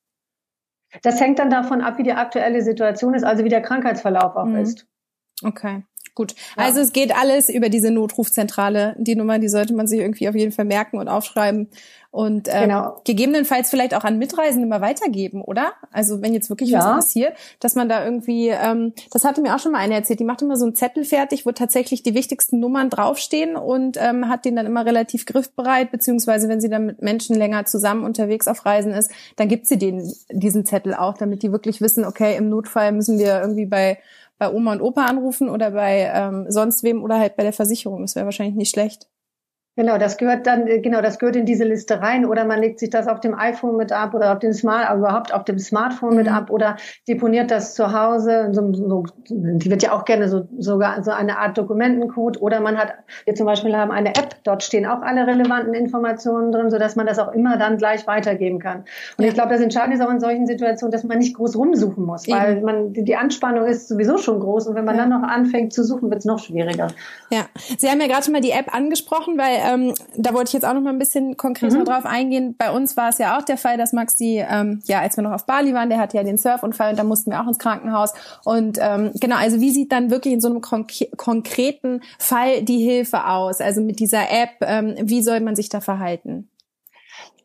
Das 1.02 1.20
hängt 1.20 1.40
dann 1.40 1.50
davon 1.50 1.82
ab, 1.82 1.98
wie 1.98 2.04
die 2.04 2.14
aktuelle 2.14 2.62
Situation 2.62 3.14
ist, 3.14 3.24
also 3.24 3.44
wie 3.44 3.50
der 3.50 3.62
Krankheitsverlauf 3.62 4.36
auch 4.36 4.46
mhm. 4.46 4.58
ist. 4.58 4.88
Okay. 5.44 5.84
Gut. 6.18 6.34
Ja. 6.58 6.64
Also 6.64 6.80
es 6.80 6.94
geht 6.94 7.16
alles 7.16 7.48
über 7.48 7.70
diese 7.70 7.92
Notrufzentrale. 7.92 8.96
Die 8.98 9.16
Nummer, 9.16 9.38
die 9.38 9.50
sollte 9.50 9.76
man 9.76 9.86
sich 9.86 10.00
irgendwie 10.00 10.28
auf 10.28 10.34
jeden 10.34 10.52
Fall 10.52 10.66
merken 10.66 10.98
und 10.98 11.08
aufschreiben 11.08 11.70
und 12.10 12.48
ähm, 12.52 12.70
genau. 12.70 13.02
gegebenenfalls 13.04 13.70
vielleicht 13.70 13.94
auch 13.94 14.04
an 14.04 14.18
Mitreisende 14.18 14.66
mal 14.66 14.82
weitergeben, 14.82 15.44
oder? 15.44 15.74
Also 15.92 16.24
wenn 16.24 16.34
jetzt 16.34 16.50
wirklich 16.50 16.72
ja. 16.72 16.80
was 16.80 17.06
passiert, 17.06 17.34
dass 17.60 17.76
man 17.76 17.88
da 17.88 18.04
irgendwie, 18.04 18.48
ähm, 18.48 18.94
das 19.12 19.26
hatte 19.26 19.42
mir 19.42 19.54
auch 19.54 19.60
schon 19.60 19.74
mal 19.74 19.78
eine 19.78 19.94
erzählt, 19.94 20.20
die 20.20 20.24
macht 20.24 20.42
immer 20.42 20.58
so 20.58 20.66
einen 20.66 20.74
Zettel 20.74 21.04
fertig, 21.04 21.46
wo 21.46 21.52
tatsächlich 21.52 22.02
die 22.02 22.16
wichtigsten 22.16 22.60
Nummern 22.60 22.90
draufstehen 22.90 23.56
und 23.56 23.98
ähm, 24.02 24.28
hat 24.28 24.46
den 24.46 24.56
dann 24.56 24.66
immer 24.66 24.88
relativ 24.88 25.28
griffbereit, 25.28 25.92
beziehungsweise 25.92 26.50
wenn 26.50 26.60
sie 26.60 26.70
dann 26.70 26.88
mit 26.88 27.04
Menschen 27.04 27.36
länger 27.36 27.66
zusammen 27.66 28.04
unterwegs 28.04 28.48
auf 28.48 28.66
Reisen 28.66 28.94
ist, 28.94 29.12
dann 29.36 29.50
gibt 29.50 29.68
sie 29.68 29.78
den 29.78 30.12
diesen 30.32 30.66
Zettel 30.66 30.96
auch, 30.96 31.16
damit 31.20 31.44
die 31.44 31.52
wirklich 31.52 31.80
wissen, 31.80 32.04
okay, 32.04 32.36
im 32.38 32.50
Notfall 32.50 32.92
müssen 32.92 33.20
wir 33.20 33.40
irgendwie 33.40 33.68
bei 33.68 34.00
bei 34.38 34.52
Oma 34.52 34.74
und 34.74 34.82
Opa 34.82 35.06
anrufen 35.06 35.50
oder 35.50 35.72
bei 35.72 36.12
ähm, 36.14 36.46
sonst 36.50 36.84
wem 36.84 37.04
oder 37.04 37.20
halt 37.20 37.36
bei 37.36 37.44
der 37.44 37.54
Versicherung. 37.54 38.02
Das 38.02 38.16
wäre 38.16 38.26
wahrscheinlich 38.26 38.56
nicht 38.56 38.72
schlecht. 38.72 39.08
Genau, 39.78 40.00
das 40.00 40.18
gehört 40.18 40.48
dann, 40.48 40.66
äh, 40.66 40.80
genau, 40.80 41.02
das 41.02 41.20
gehört 41.20 41.36
in 41.36 41.46
diese 41.46 41.64
Liste 41.64 42.02
rein 42.02 42.26
oder 42.26 42.46
man 42.46 42.60
legt 42.60 42.80
sich 42.80 42.90
das 42.90 43.08
auf 43.08 43.20
dem 43.20 43.38
iPhone 43.38 43.78
mit 43.78 43.92
ab 43.92 44.16
oder 44.16 44.34
auf 44.34 44.40
dem 44.40 44.52
Smart, 44.52 44.90
also 44.90 45.04
überhaupt 45.04 45.32
auf 45.32 45.44
dem 45.44 45.60
Smartphone 45.60 46.10
mhm. 46.10 46.16
mit 46.16 46.32
ab 46.32 46.50
oder 46.50 46.78
deponiert 47.08 47.52
das 47.52 47.76
zu 47.76 47.94
Hause. 47.94 48.50
So, 48.54 48.74
so, 48.74 49.04
die 49.28 49.70
wird 49.70 49.84
ja 49.84 49.92
auch 49.92 50.04
gerne 50.06 50.30
so, 50.30 50.48
sogar 50.58 51.04
so 51.04 51.12
eine 51.12 51.38
Art 51.38 51.60
Dokumentencode 51.60 52.42
oder 52.42 52.60
man 52.60 52.76
hat, 52.76 52.94
wir 53.26 53.36
zum 53.36 53.46
Beispiel 53.46 53.78
haben 53.78 53.92
eine 53.92 54.10
App, 54.16 54.38
dort 54.44 54.64
stehen 54.64 54.88
auch 54.88 55.04
alle 55.04 55.28
relevanten 55.28 55.76
Informationen 55.76 56.52
drin, 56.52 56.72
so 56.72 56.80
dass 56.80 56.96
man 56.96 57.06
das 57.06 57.20
auch 57.20 57.32
immer 57.32 57.58
dann 57.58 57.78
gleich 57.78 58.08
weitergeben 58.08 58.58
kann. 58.58 58.84
Und 59.20 59.26
ich 59.26 59.36
glaube, 59.36 59.50
das 59.50 59.62
Entscheidende 59.62 59.98
ist 59.98 60.04
auch 60.04 60.12
in 60.12 60.20
solchen 60.20 60.48
Situationen, 60.48 60.92
dass 60.92 61.04
man 61.04 61.20
nicht 61.20 61.36
groß 61.36 61.56
rumsuchen 61.56 62.04
muss, 62.04 62.28
weil 62.28 62.62
man, 62.62 62.94
die 62.94 63.16
Anspannung 63.16 63.68
ist 63.68 63.90
sowieso 63.90 64.18
schon 64.18 64.40
groß 64.40 64.66
und 64.66 64.74
wenn 64.74 64.86
man 64.86 64.96
ja. 64.96 65.02
dann 65.06 65.22
noch 65.22 65.28
anfängt 65.28 65.72
zu 65.72 65.84
suchen, 65.84 66.10
wird 66.10 66.22
es 66.22 66.26
noch 66.26 66.40
schwieriger. 66.40 66.88
Ja, 67.30 67.46
Sie 67.78 67.88
haben 67.88 68.02
ja 68.02 68.08
gerade 68.08 68.24
schon 68.24 68.34
mal 68.34 68.42
die 68.42 68.50
App 68.50 68.74
angesprochen, 68.74 69.38
weil 69.38 69.67
ähm, 69.68 69.94
da 70.16 70.34
wollte 70.34 70.50
ich 70.50 70.54
jetzt 70.54 70.66
auch 70.66 70.74
noch 70.74 70.82
mal 70.82 70.92
ein 70.92 71.00
bisschen 71.00 71.36
konkreter 71.36 71.80
mhm. 71.80 71.86
drauf 71.86 72.06
eingehen. 72.06 72.56
Bei 72.58 72.72
uns 72.72 72.96
war 72.96 73.10
es 73.10 73.18
ja 73.18 73.38
auch 73.38 73.44
der 73.44 73.58
Fall, 73.58 73.78
dass 73.78 73.92
Maxi, 73.92 74.44
ähm, 74.50 74.82
ja, 74.86 75.02
als 75.02 75.18
wir 75.18 75.24
noch 75.24 75.34
auf 75.34 75.46
Bali 75.46 75.74
waren, 75.74 75.90
der 75.90 76.00
hatte 76.00 76.16
ja 76.16 76.24
den 76.24 76.38
Surfunfall 76.38 76.92
und 76.92 77.00
da 77.00 77.04
mussten 77.04 77.32
wir 77.32 77.42
auch 77.42 77.48
ins 77.48 77.60
Krankenhaus. 77.60 78.14
Und 78.46 78.78
ähm, 78.82 79.12
genau, 79.16 79.36
also 79.36 79.60
wie 79.60 79.72
sieht 79.72 79.92
dann 79.92 80.10
wirklich 80.10 80.34
in 80.34 80.42
so 80.42 80.48
einem 80.48 80.62
konk 80.62 80.88
konkreten 81.18 82.02
Fall 82.18 82.62
die 82.64 82.80
Hilfe 82.80 83.26
aus? 83.28 83.60
Also 83.60 83.82
mit 83.82 84.00
dieser 84.00 84.32
App, 84.32 84.52
ähm, 84.62 84.96
wie 85.02 85.22
soll 85.22 85.42
man 85.42 85.56
sich 85.58 85.68
da 85.68 85.82
verhalten? 85.82 86.48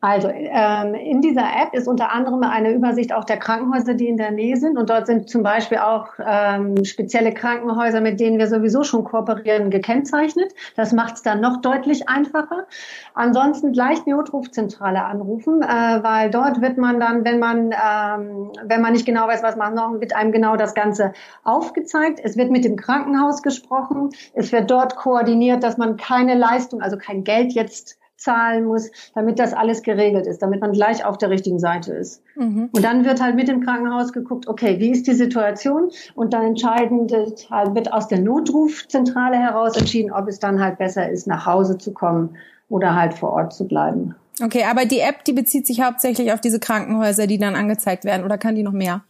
Also 0.03 0.27
ähm, 0.27 0.95
in 0.95 1.21
dieser 1.21 1.43
App 1.43 1.73
ist 1.73 1.87
unter 1.87 2.11
anderem 2.11 2.43
eine 2.43 2.71
Übersicht 2.73 3.13
auch 3.13 3.23
der 3.23 3.37
Krankenhäuser, 3.37 3.93
die 3.93 4.09
in 4.09 4.17
der 4.17 4.31
Nähe 4.31 4.57
sind. 4.57 4.77
Und 4.77 4.89
dort 4.89 5.07
sind 5.07 5.29
zum 5.29 5.43
Beispiel 5.43 5.77
auch 5.77 6.07
ähm, 6.19 6.83
spezielle 6.83 7.33
Krankenhäuser, 7.33 8.01
mit 8.01 8.19
denen 8.19 8.37
wir 8.37 8.47
sowieso 8.47 8.83
schon 8.83 9.05
kooperieren, 9.05 9.69
gekennzeichnet. 9.69 10.53
Das 10.75 10.91
macht 10.91 11.13
es 11.15 11.21
dann 11.21 11.39
noch 11.39 11.61
deutlich 11.61 12.09
einfacher. 12.09 12.67
Ansonsten 13.13 13.71
gleich 13.71 14.03
die 14.03 14.09
Notrufzentrale 14.09 15.05
anrufen, 15.05 15.61
äh, 15.61 16.03
weil 16.03 16.29
dort 16.29 16.59
wird 16.59 16.77
man 16.77 16.99
dann, 16.99 17.23
wenn 17.23 17.39
man 17.39 17.71
ähm, 17.71 18.51
wenn 18.65 18.81
man 18.81 18.91
nicht 18.91 19.05
genau 19.05 19.29
weiß, 19.29 19.41
was 19.41 19.55
man 19.55 19.73
noch, 19.73 20.01
wird 20.01 20.13
einem 20.13 20.33
genau 20.33 20.57
das 20.57 20.73
Ganze 20.73 21.13
aufgezeigt. 21.45 22.19
Es 22.21 22.35
wird 22.35 22.51
mit 22.51 22.65
dem 22.65 22.75
Krankenhaus 22.75 23.41
gesprochen. 23.41 24.09
Es 24.33 24.51
wird 24.51 24.69
dort 24.69 24.97
koordiniert, 24.97 25.63
dass 25.63 25.77
man 25.77 25.95
keine 25.95 26.35
Leistung, 26.35 26.81
also 26.81 26.97
kein 26.97 27.23
Geld 27.23 27.53
jetzt 27.53 28.02
zahlen 28.23 28.65
muss, 28.65 28.89
damit 29.13 29.39
das 29.39 29.53
alles 29.53 29.81
geregelt 29.83 30.25
ist, 30.25 30.41
damit 30.41 30.61
man 30.61 30.71
gleich 30.71 31.05
auf 31.05 31.17
der 31.17 31.29
richtigen 31.29 31.59
Seite 31.59 31.93
ist. 31.93 32.23
Mhm. 32.35 32.69
Und 32.71 32.83
dann 32.83 33.05
wird 33.05 33.21
halt 33.21 33.35
mit 33.35 33.47
dem 33.47 33.61
Krankenhaus 33.63 34.13
geguckt, 34.13 34.47
okay, 34.47 34.79
wie 34.79 34.91
ist 34.91 35.07
die 35.07 35.13
Situation? 35.13 35.91
Und 36.15 36.33
dann 36.33 36.43
entscheidend 36.43 37.13
halt 37.51 37.75
wird 37.75 37.91
aus 37.91 38.07
der 38.07 38.19
Notrufzentrale 38.19 39.37
heraus 39.37 39.77
entschieden, 39.77 40.11
ob 40.11 40.27
es 40.27 40.39
dann 40.39 40.59
halt 40.59 40.77
besser 40.77 41.09
ist, 41.09 41.27
nach 41.27 41.45
Hause 41.45 41.77
zu 41.77 41.93
kommen 41.93 42.37
oder 42.69 42.95
halt 42.95 43.13
vor 43.13 43.31
Ort 43.31 43.53
zu 43.53 43.67
bleiben. 43.67 44.15
Okay, 44.41 44.63
aber 44.69 44.85
die 44.85 44.99
App, 44.99 45.23
die 45.25 45.33
bezieht 45.33 45.67
sich 45.67 45.81
hauptsächlich 45.81 46.33
auf 46.33 46.41
diese 46.41 46.59
Krankenhäuser, 46.59 47.27
die 47.27 47.37
dann 47.37 47.55
angezeigt 47.55 48.03
werden, 48.03 48.25
oder 48.25 48.37
kann 48.37 48.55
die 48.55 48.63
noch 48.63 48.71
mehr? 48.71 49.03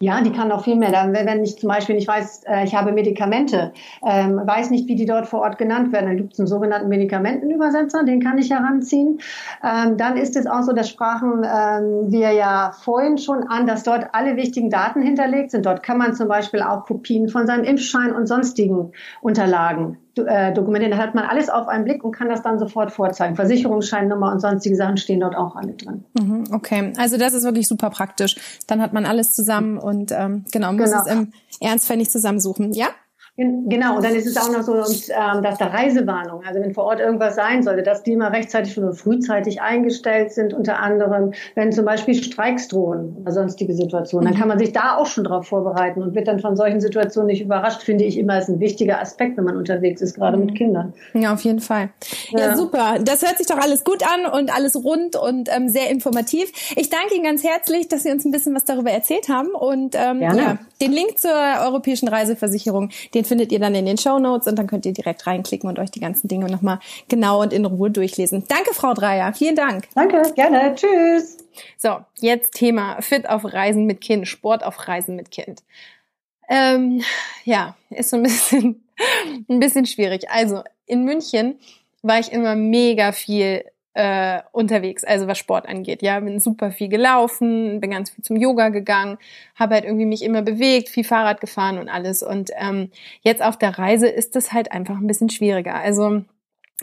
Ja, 0.00 0.20
die 0.20 0.30
kann 0.30 0.52
auch 0.52 0.62
viel 0.62 0.76
mehr. 0.76 0.92
Wenn 0.92 1.42
ich 1.42 1.58
zum 1.58 1.68
Beispiel 1.68 1.96
nicht 1.96 2.06
weiß, 2.06 2.44
äh, 2.44 2.62
ich 2.62 2.72
habe 2.76 2.92
Medikamente, 2.92 3.72
ähm, 4.06 4.40
weiß 4.44 4.70
nicht, 4.70 4.86
wie 4.86 4.94
die 4.94 5.06
dort 5.06 5.26
vor 5.26 5.40
Ort 5.40 5.58
genannt 5.58 5.92
werden, 5.92 6.06
dann 6.06 6.16
gibt 6.16 6.34
es 6.34 6.38
einen 6.38 6.46
sogenannten 6.46 6.88
Medikamentenübersetzer, 6.88 8.04
den 8.04 8.22
kann 8.22 8.38
ich 8.38 8.52
heranziehen. 8.52 9.18
Ähm, 9.60 9.96
dann 9.96 10.16
ist 10.16 10.36
es 10.36 10.46
auch 10.46 10.62
so, 10.62 10.72
das 10.72 10.88
sprachen 10.88 11.42
ähm, 11.44 12.12
wir 12.12 12.30
ja 12.30 12.70
vorhin 12.80 13.18
schon 13.18 13.42
an, 13.48 13.66
dass 13.66 13.82
dort 13.82 14.10
alle 14.12 14.36
wichtigen 14.36 14.70
Daten 14.70 15.02
hinterlegt 15.02 15.50
sind. 15.50 15.66
Dort 15.66 15.82
kann 15.82 15.98
man 15.98 16.14
zum 16.14 16.28
Beispiel 16.28 16.62
auch 16.62 16.84
Kopien 16.84 17.28
von 17.28 17.48
seinem 17.48 17.64
Impfschein 17.64 18.12
und 18.12 18.28
sonstigen 18.28 18.92
Unterlagen 19.20 19.98
äh, 20.26 20.52
dokumentieren. 20.52 20.96
Da 20.96 21.02
hat 21.02 21.14
man 21.14 21.24
alles 21.24 21.48
auf 21.48 21.68
einen 21.68 21.84
Blick 21.84 22.04
und 22.04 22.12
kann 22.12 22.28
das 22.28 22.42
dann 22.42 22.58
sofort 22.58 22.92
vorzeigen. 22.92 23.36
Versicherungsscheinnummer 23.36 24.32
und 24.32 24.40
sonstige 24.40 24.76
Sachen 24.76 24.96
stehen 24.96 25.20
dort 25.20 25.36
auch 25.36 25.56
alle 25.56 25.72
drin. 25.72 26.04
Mhm, 26.18 26.44
okay, 26.52 26.92
also 26.96 27.16
das 27.16 27.34
ist 27.34 27.44
wirklich 27.44 27.68
super 27.68 27.90
praktisch. 27.90 28.36
Dann 28.66 28.80
hat 28.80 28.92
man 28.92 29.06
alles 29.06 29.32
zusammen 29.32 29.78
und 29.78 30.12
ähm, 30.12 30.44
genau, 30.52 30.72
muss 30.72 30.90
genau. 30.90 31.02
es 31.04 31.12
im 31.12 31.32
Ernstfall 31.60 31.96
nicht 31.96 32.12
zusammensuchen. 32.12 32.72
Ja? 32.72 32.88
Genau, 33.38 33.94
und 33.94 34.04
dann 34.04 34.16
ist 34.16 34.26
es 34.26 34.36
auch 34.36 34.50
noch 34.50 34.62
so, 34.62 34.74
ähm, 34.74 35.42
dass 35.44 35.58
da 35.58 35.66
Reisewarnung, 35.66 36.42
also 36.44 36.60
wenn 36.60 36.74
vor 36.74 36.86
Ort 36.86 36.98
irgendwas 36.98 37.36
sein 37.36 37.62
sollte, 37.62 37.84
dass 37.84 38.02
die 38.02 38.14
immer 38.14 38.32
rechtzeitig 38.32 38.74
schon 38.74 38.92
frühzeitig 38.94 39.62
eingestellt 39.62 40.32
sind, 40.32 40.52
unter 40.52 40.80
anderem, 40.80 41.32
wenn 41.54 41.70
zum 41.70 41.84
Beispiel 41.84 42.14
Streiks 42.14 42.66
drohen 42.66 43.16
oder 43.20 43.30
sonstige 43.30 43.74
Situationen, 43.74 44.26
dann 44.26 44.34
mhm. 44.34 44.40
kann 44.40 44.48
man 44.48 44.58
sich 44.58 44.72
da 44.72 44.96
auch 44.96 45.06
schon 45.06 45.22
darauf 45.22 45.46
vorbereiten 45.46 46.02
und 46.02 46.16
wird 46.16 46.26
dann 46.26 46.40
von 46.40 46.56
solchen 46.56 46.80
Situationen 46.80 47.28
nicht 47.28 47.40
überrascht, 47.40 47.82
finde 47.82 48.02
ich 48.02 48.18
immer 48.18 48.38
ist 48.38 48.48
ein 48.48 48.58
wichtiger 48.58 49.00
Aspekt, 49.00 49.36
wenn 49.36 49.44
man 49.44 49.56
unterwegs 49.56 50.02
ist, 50.02 50.16
gerade 50.16 50.36
mit 50.36 50.50
mhm. 50.50 50.54
Kindern. 50.54 50.94
Ja, 51.14 51.32
auf 51.32 51.42
jeden 51.42 51.60
Fall. 51.60 51.90
Ja. 52.30 52.40
ja, 52.40 52.56
super. 52.56 52.96
Das 53.00 53.22
hört 53.22 53.38
sich 53.38 53.46
doch 53.46 53.58
alles 53.58 53.84
gut 53.84 54.02
an 54.02 54.26
und 54.32 54.52
alles 54.52 54.74
rund 54.74 55.14
und 55.14 55.48
ähm, 55.54 55.68
sehr 55.68 55.90
informativ. 55.90 56.50
Ich 56.74 56.90
danke 56.90 57.14
Ihnen 57.14 57.22
ganz 57.24 57.44
herzlich, 57.44 57.86
dass 57.86 58.02
Sie 58.02 58.10
uns 58.10 58.24
ein 58.24 58.32
bisschen 58.32 58.52
was 58.56 58.64
darüber 58.64 58.90
erzählt 58.90 59.28
haben 59.28 59.50
und 59.50 59.94
ähm, 59.94 60.22
ja, 60.22 60.58
den 60.80 60.90
Link 60.90 61.18
zur 61.18 61.30
europäischen 61.30 62.08
Reiseversicherung, 62.08 62.90
den 63.14 63.27
findet 63.28 63.52
ihr 63.52 63.60
dann 63.60 63.74
in 63.74 63.86
den 63.86 63.98
Show 63.98 64.18
Notes 64.18 64.46
und 64.46 64.58
dann 64.58 64.66
könnt 64.66 64.86
ihr 64.86 64.92
direkt 64.92 65.26
reinklicken 65.26 65.68
und 65.68 65.78
euch 65.78 65.90
die 65.90 66.00
ganzen 66.00 66.28
Dinge 66.28 66.46
nochmal 66.46 66.80
genau 67.08 67.42
und 67.42 67.52
in 67.52 67.64
Ruhe 67.64 67.90
durchlesen. 67.90 68.44
Danke, 68.48 68.74
Frau 68.74 68.94
Dreier. 68.94 69.32
Vielen 69.32 69.56
Dank. 69.56 69.88
Danke, 69.94 70.32
gerne. 70.34 70.74
Tschüss. 70.74 71.38
So, 71.76 71.98
jetzt 72.20 72.54
Thema 72.54 73.00
Fit 73.00 73.28
auf 73.28 73.44
Reisen 73.44 73.86
mit 73.86 74.00
Kind, 74.00 74.26
Sport 74.26 74.64
auf 74.64 74.88
Reisen 74.88 75.16
mit 75.16 75.30
Kind. 75.30 75.62
Ähm, 76.48 77.02
ja, 77.44 77.76
ist 77.90 78.10
so 78.10 78.16
ein 78.16 78.22
bisschen, 78.22 78.84
ein 79.48 79.60
bisschen 79.60 79.86
schwierig. 79.86 80.30
Also, 80.30 80.62
in 80.86 81.04
München 81.04 81.58
war 82.02 82.18
ich 82.18 82.32
immer 82.32 82.54
mega 82.54 83.12
viel 83.12 83.64
äh, 83.98 84.42
unterwegs, 84.52 85.02
also 85.02 85.26
was 85.26 85.38
Sport 85.38 85.68
angeht. 85.68 86.02
Ja, 86.02 86.20
bin 86.20 86.38
super 86.38 86.70
viel 86.70 86.88
gelaufen, 86.88 87.80
bin 87.80 87.90
ganz 87.90 88.10
viel 88.10 88.22
zum 88.22 88.36
Yoga 88.36 88.68
gegangen, 88.68 89.18
habe 89.56 89.74
halt 89.74 89.84
irgendwie 89.84 90.06
mich 90.06 90.22
immer 90.22 90.40
bewegt, 90.40 90.88
viel 90.88 91.02
Fahrrad 91.02 91.40
gefahren 91.40 91.78
und 91.78 91.88
alles. 91.88 92.22
Und 92.22 92.52
ähm, 92.56 92.92
jetzt 93.22 93.42
auf 93.42 93.58
der 93.58 93.76
Reise 93.76 94.06
ist 94.06 94.36
das 94.36 94.52
halt 94.52 94.70
einfach 94.70 94.96
ein 94.98 95.08
bisschen 95.08 95.30
schwieriger. 95.30 95.74
Also 95.74 96.22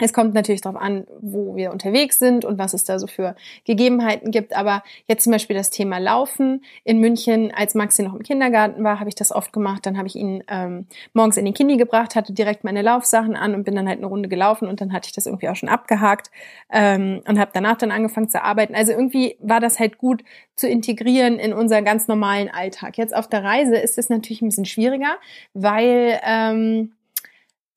es 0.02 0.12
kommt 0.12 0.34
natürlich 0.34 0.60
darauf 0.60 0.82
an, 0.82 1.08
wo 1.22 1.56
wir 1.56 1.72
unterwegs 1.72 2.20
sind 2.20 2.44
und 2.44 2.58
was 2.58 2.74
es 2.74 2.84
da 2.84 3.00
so 3.00 3.08
für 3.08 3.34
Gegebenheiten 3.64 4.30
gibt. 4.30 4.54
Aber 4.54 4.84
jetzt 5.08 5.24
zum 5.24 5.32
Beispiel 5.32 5.56
das 5.56 5.70
Thema 5.70 6.00
Laufen. 6.00 6.66
In 6.84 7.00
München, 7.00 7.54
als 7.56 7.75
Maxi 7.75 8.04
noch 8.04 8.14
im 8.14 8.22
Kindergarten 8.22 8.84
war, 8.84 9.00
habe 9.00 9.08
ich 9.08 9.16
das 9.16 9.32
oft 9.32 9.54
gemacht. 9.54 9.86
Dann 9.86 9.98
habe 9.98 10.10
ich 10.10 10.18
ihn 10.18 10.44
ähm, 10.50 10.88
morgens 11.14 11.38
in 11.38 11.46
den 11.46 11.54
Kindi 11.54 11.78
gebracht, 11.78 12.16
hatte 12.16 12.34
direkt 12.34 12.66
meine 12.66 12.82
Laufsachen 12.82 13.38
an 13.38 13.56
und 13.56 13.64
bin 13.64 13.74
dann 13.74 13.88
halt 13.88 14.00
eine 14.00 14.08
Runde 14.08 14.28
gelaufen 14.28 14.68
und 14.68 14.82
dann 14.82 14.92
hatte 14.92 15.08
ich 15.08 15.14
das 15.14 15.28
irgendwie 15.28 15.48
auch 15.48 15.56
schon 15.56 15.70
abgehakt 15.70 16.30
ähm, 16.74 17.22
und 17.25 17.40
habe 17.40 17.52
danach 17.54 17.78
dann 17.78 17.92
angefangen 17.92 18.28
zu 18.28 18.44
arbeiten. 18.44 18.75
Also 18.75 18.92
irgendwie 18.92 19.38
war 19.40 19.62
das 19.62 19.80
halt 19.80 19.98
gut 19.98 20.25
zu 20.58 20.68
integrieren 20.68 21.40
in 21.40 21.54
unseren 21.54 21.86
ganz 21.86 22.10
normalen 22.10 22.50
Alltag. 22.50 22.98
Jetzt 22.98 23.16
auf 23.16 23.30
der 23.30 23.46
Reise 23.46 23.78
ist 23.78 23.98
es 23.98 24.10
natürlich 24.10 24.42
ein 24.42 24.50
bisschen 24.50 24.66
schwieriger, 24.66 25.16
weil 25.54 26.20
ähm, 26.25 26.92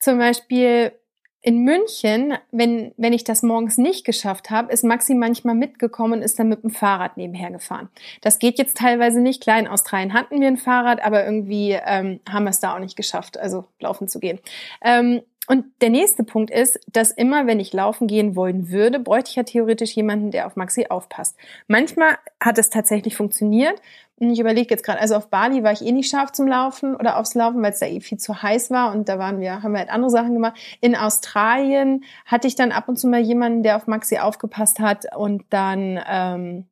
zum 0.01 0.19
Beispiel 0.19 0.93
in 1.41 1.63
München, 1.63 2.35
wenn, 2.51 2.93
wenn 2.97 3.13
ich 3.13 3.23
das 3.23 3.43
morgens 3.43 3.79
nicht 3.79 4.05
geschafft 4.05 4.51
habe, 4.51 4.73
ist 4.73 4.83
Maxi 4.83 5.15
manchmal 5.15 5.55
mitgekommen 5.55 6.15
und 6.15 6.23
ist 6.23 6.39
dann 6.39 6.49
mit 6.49 6.65
dem 6.65 6.71
Fahrrad 6.71 7.17
nebenher 7.17 7.51
gefahren. 7.51 7.89
Das 8.23 8.39
geht 8.39 8.59
jetzt 8.59 8.79
teilweise 8.79 9.21
nicht. 9.21 9.43
Klar, 9.43 9.59
in 9.59 9.69
Australien 9.69 10.15
hatten 10.15 10.41
wir 10.41 10.49
ein 10.49 10.57
Fahrrad, 10.57 11.03
aber 11.03 11.25
irgendwie 11.25 11.79
ähm, 11.85 12.21
haben 12.29 12.45
wir 12.45 12.51
es 12.51 12.61
da 12.61 12.75
auch 12.75 12.81
nicht 12.81 12.97
geschafft, 12.97 13.39
also 13.39 13.67
laufen 13.79 14.09
zu 14.09 14.19
gehen. 14.19 14.41
Ähm, 14.83 15.23
und 15.49 15.65
der 15.81 15.89
nächste 15.89 16.25
Punkt 16.25 16.51
ist, 16.51 16.79
dass 16.93 17.11
immer, 17.11 17.47
wenn 17.47 17.59
ich 17.59 17.73
laufen 17.73 18.07
gehen 18.07 18.37
wollen 18.37 18.69
würde, 18.71 19.01
bräuchte 19.01 19.31
ich 19.31 19.37
ja 19.37 19.45
theoretisch 19.45 19.93
jemanden, 19.93 20.31
der 20.31 20.47
auf 20.47 20.57
Maxi 20.57 20.87
aufpasst. 20.91 21.39
Manchmal 21.67 22.19
hat 22.39 22.59
es 22.59 22.69
tatsächlich 22.69 23.17
funktioniert. 23.17 23.81
Und 24.17 24.31
ich 24.31 24.41
überlege 24.41 24.69
jetzt 24.69 24.85
gerade, 24.85 25.01
also 25.01 25.15
auf 25.15 25.31
Bali 25.31 25.63
war 25.63 25.73
ich 25.73 25.81
eh 25.81 25.93
nicht 25.93 26.11
scharf 26.11 26.33
zum 26.33 26.49
Laufen 26.49 26.95
oder 26.95 27.19
aufs 27.19 27.35
Laufen, 27.35 27.63
weil 27.63 27.73
es 27.73 27.79
da 27.79 27.87
eh 27.87 28.01
viel 28.01 28.19
zu 28.19 28.43
heiß 28.43 28.71
war 28.71 28.93
und 28.93 29.09
da 29.09 29.19
waren 29.19 29.41
wir, 29.41 29.63
haben 29.63 29.73
wir 29.73 29.79
halt 29.79 29.91
andere 29.91 30.11
Sachen 30.11 30.35
gemacht. 30.35 30.59
In 30.81 30.97
Australien 30.97 32.05
hatte 32.27 32.49
ich 32.49 32.57
dann 32.57 32.73
ab 32.73 32.89
und 32.89 32.99
zu 32.99 33.07
mal 33.07 33.21
jemanden, 33.21 33.63
der 33.63 33.77
auf 33.77 33.87
Maxi 33.87 34.19
aufgepasst 34.19 34.81
hat 34.81 35.07
und 35.17 35.45
dann, 35.51 36.01
ähm, 36.07 36.67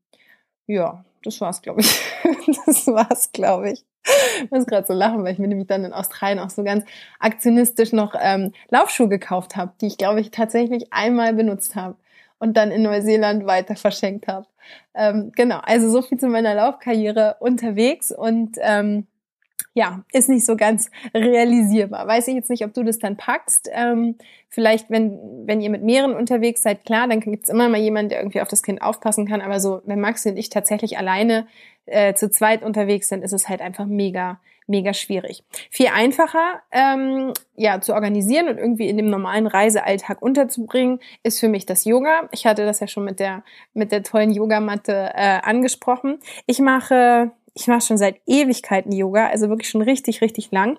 ja, 0.66 1.04
das 1.23 1.40
war's, 1.40 1.62
glaube 1.62 1.80
ich. 1.80 2.00
das 2.66 2.87
war's, 2.87 3.33
glaube 3.33 3.73
ich. 3.73 3.85
Ich 4.42 4.50
muss 4.50 4.66
gerade 4.66 4.87
so 4.87 4.92
lachen, 4.92 5.25
weil 5.25 5.33
ich 5.33 5.38
mir 5.38 5.49
nämlich 5.49 5.66
dann 5.66 5.85
in 5.85 5.92
Australien 5.92 6.38
auch 6.38 6.50
so 6.50 6.62
ganz 6.62 6.85
aktionistisch 7.18 7.92
noch 7.92 8.14
ähm, 8.21 8.52
Laufschuhe 8.71 9.09
gekauft 9.09 9.56
habe, 9.56 9.73
die 9.80 9.87
ich, 9.87 9.99
glaube 9.99 10.21
ich, 10.21 10.30
tatsächlich 10.30 10.92
einmal 10.92 11.35
benutzt 11.35 11.75
habe 11.75 11.97
und 12.38 12.56
dann 12.56 12.71
in 12.71 12.83
Neuseeland 12.83 13.47
weiter 13.47 13.75
verschenkt 13.75 14.28
habe. 14.28 14.47
Ähm, 14.95 15.33
genau, 15.35 15.59
also 15.62 15.90
so 15.90 16.02
viel 16.02 16.18
zu 16.18 16.28
meiner 16.28 16.54
Laufkarriere 16.54 17.37
unterwegs 17.40 18.12
und 18.12 18.56
ähm, 18.61 19.06
ja, 19.76 20.02
ist 20.11 20.30
nicht 20.30 20.47
so 20.47 20.56
ganz 20.56 20.90
realisierbar. 21.12 22.09
Weiß 22.09 22.28
ich 22.28 22.35
jetzt 22.35 22.49
nicht, 22.49 22.64
ob 22.64 22.73
du 22.73 22.83
das 22.83 22.99
dann 22.99 23.18
packst. 23.18 23.68
Ähm, 23.75 24.14
vielleicht, 24.49 24.88
wenn, 24.88 25.18
wenn 25.45 25.61
ihr 25.61 25.68
mit 25.68 25.83
mehreren 25.83 26.14
unterwegs 26.14 26.62
seid, 26.62 26.87
klar, 26.87 27.06
dann 27.06 27.21
gibt's 27.21 27.50
immer 27.50 27.68
mal 27.68 27.78
jemanden, 27.78 28.09
der 28.09 28.21
irgendwie 28.21 28.40
auf 28.40 28.49
das 28.49 28.62
Kind 28.62 28.80
aufpassen 28.80 29.28
kann. 29.28 29.42
Aber 29.42 29.61
so, 29.61 29.83
wenn 29.85 30.00
Maxi 30.00 30.30
und 30.30 30.38
ich 30.38 30.49
tatsächlich 30.49 30.97
alleine 30.97 31.47
äh, 31.85 32.14
zu 32.14 32.30
zweit 32.30 32.62
unterwegs 32.62 33.11
sind, 33.11 33.23
ist 33.23 33.35
es 33.35 33.50
halt 33.50 33.61
einfach 33.61 33.85
mega, 33.85 34.40
mega 34.66 34.95
schwierig. 34.95 35.45
Viel 35.71 35.88
einfacher 35.88 36.62
ähm, 36.73 37.35
ja 37.54 37.78
zu 37.83 37.92
organisieren 37.92 38.49
und 38.49 38.56
irgendwie 38.56 38.88
in 38.88 38.97
dem 38.97 39.11
normalen 39.11 39.47
Reisealltag 39.47 40.23
unterzubringen, 40.23 41.00
ist 41.23 41.38
für 41.38 41.49
mich 41.49 41.66
das 41.66 41.85
Yoga. 41.85 42.30
Ich 42.33 42.47
hatte 42.47 42.64
das 42.64 42.80
ja 42.80 42.87
schon 42.87 43.04
mit 43.04 43.21
der 43.21 43.45
mit 43.75 43.92
der 43.92 44.02
tollen 44.02 44.30
Yogamatte 44.30 45.11
äh, 45.14 45.40
angesprochen. 45.42 46.18
Ich 46.47 46.61
mache 46.61 47.30
ich 47.57 47.67
mache 47.69 47.81
schon 47.81 47.97
seit 47.97 48.21
Ewigkeiten 48.27 48.93
Yoga, 48.93 49.29
also 49.29 49.49
wirklich 49.49 49.71
schon 49.71 49.83
richtig 49.83 50.21
richtig 50.21 50.51
lang. 50.51 50.79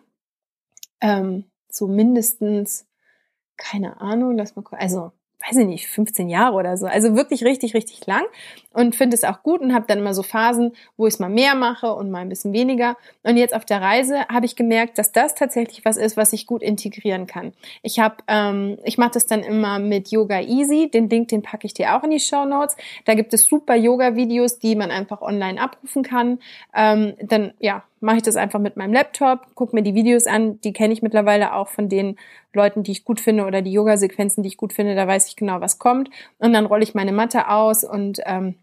Ähm, 1.02 1.46
so 1.70 1.88
mindestens 1.88 2.86
keine 3.58 4.00
Ahnung, 4.00 4.38
lass 4.38 4.56
mal 4.56 4.64
also 4.72 5.12
weiß 5.48 5.58
ich 5.58 5.68
nicht, 5.68 5.88
15 5.88 6.30
Jahre 6.30 6.56
oder 6.56 6.78
so. 6.78 6.86
Also 6.86 7.16
wirklich 7.16 7.44
richtig, 7.44 7.74
richtig 7.74 8.06
lang 8.06 8.26
und 8.74 8.96
finde 8.96 9.16
es 9.16 9.24
auch 9.24 9.42
gut 9.44 9.62
und 9.62 9.74
habe 9.74 9.86
dann 9.88 10.00
immer 10.00 10.14
so 10.14 10.22
Phasen, 10.22 10.74
wo 10.98 11.08
ich 11.08 11.16
es 11.16 11.20
mal 11.20 11.30
mehr 11.30 11.56
mache 11.56 11.94
und 11.94 12.12
mal 12.12 12.20
ein 12.20 12.30
bisschen 12.30 12.54
weniger. 12.54 12.96
Und 13.24 13.38
jetzt 13.38 13.56
auf 13.56 13.66
der 13.66 13.82
Reise 13.82 14.28
habe 14.28 14.46
ich 14.46 14.56
gemerkt, 14.56 14.98
dass 14.98 15.12
das 15.12 15.36
tatsächlich 15.36 15.84
was 15.84 15.98
ist, 15.98 16.18
was 16.18 16.34
ich 16.34 16.46
gut 16.46 16.62
integrieren 16.62 17.26
kann. 17.28 17.54
Ich 17.82 18.00
habe, 18.00 18.18
ähm, 18.28 18.78
ich 18.84 18.98
mache 18.98 19.12
das 19.12 19.26
dann 19.26 19.42
immer 19.42 19.80
mit 19.80 20.10
Yoga 20.10 20.42
Easy. 20.42 20.92
Den 20.94 21.10
Link, 21.10 21.30
den 21.30 21.42
packe 21.42 21.66
ich 21.66 21.74
dir 21.74 21.96
auch 21.96 22.04
in 22.04 22.12
die 22.12 22.20
Show 22.20 22.46
Notes. 22.46 22.76
Da 23.06 23.16
gibt 23.16 23.34
es 23.34 23.46
super 23.46 23.76
Yoga-Videos, 23.76 24.60
die 24.60 24.76
man 24.76 24.92
einfach 24.92 25.22
online 25.22 25.60
abrufen 25.60 26.04
kann. 26.04 26.40
Ähm, 26.76 27.16
dann 27.20 27.54
ja, 27.60 27.84
mache 28.08 28.18
ich 28.18 28.24
das 28.24 28.38
einfach 28.38 28.60
mit 28.62 28.78
meinem 28.78 28.94
Laptop, 28.94 29.54
gucke 29.54 29.76
mir 29.76 29.84
die 29.84 29.94
Videos 29.94 30.28
an, 30.28 30.62
die 30.62 30.72
kenne 30.72 30.94
ich 30.94 31.02
mittlerweile 31.02 31.54
auch 31.54 31.68
von 31.68 31.90
den 31.90 32.16
Leuten, 32.54 32.82
die 32.82 32.92
ich 32.92 33.04
gut 33.04 33.20
finde 33.20 33.46
oder 33.46 33.62
die 33.62 33.74
Yoga-Sequenzen, 33.74 34.44
die 34.44 34.48
ich 34.48 34.56
gut 34.56 34.72
finde, 34.72 34.96
da 34.96 35.06
weiß 35.06 35.28
ich 35.28 35.36
genau, 35.36 35.60
was 35.60 35.78
kommt. 35.78 36.10
Und 36.38 36.54
dann 36.54 36.66
rolle 36.66 36.84
ich 36.84 36.96
meine 36.96 37.12
Matte 37.12 37.50
aus 37.50 37.84
und 37.84 38.22
ähm, 38.26 38.56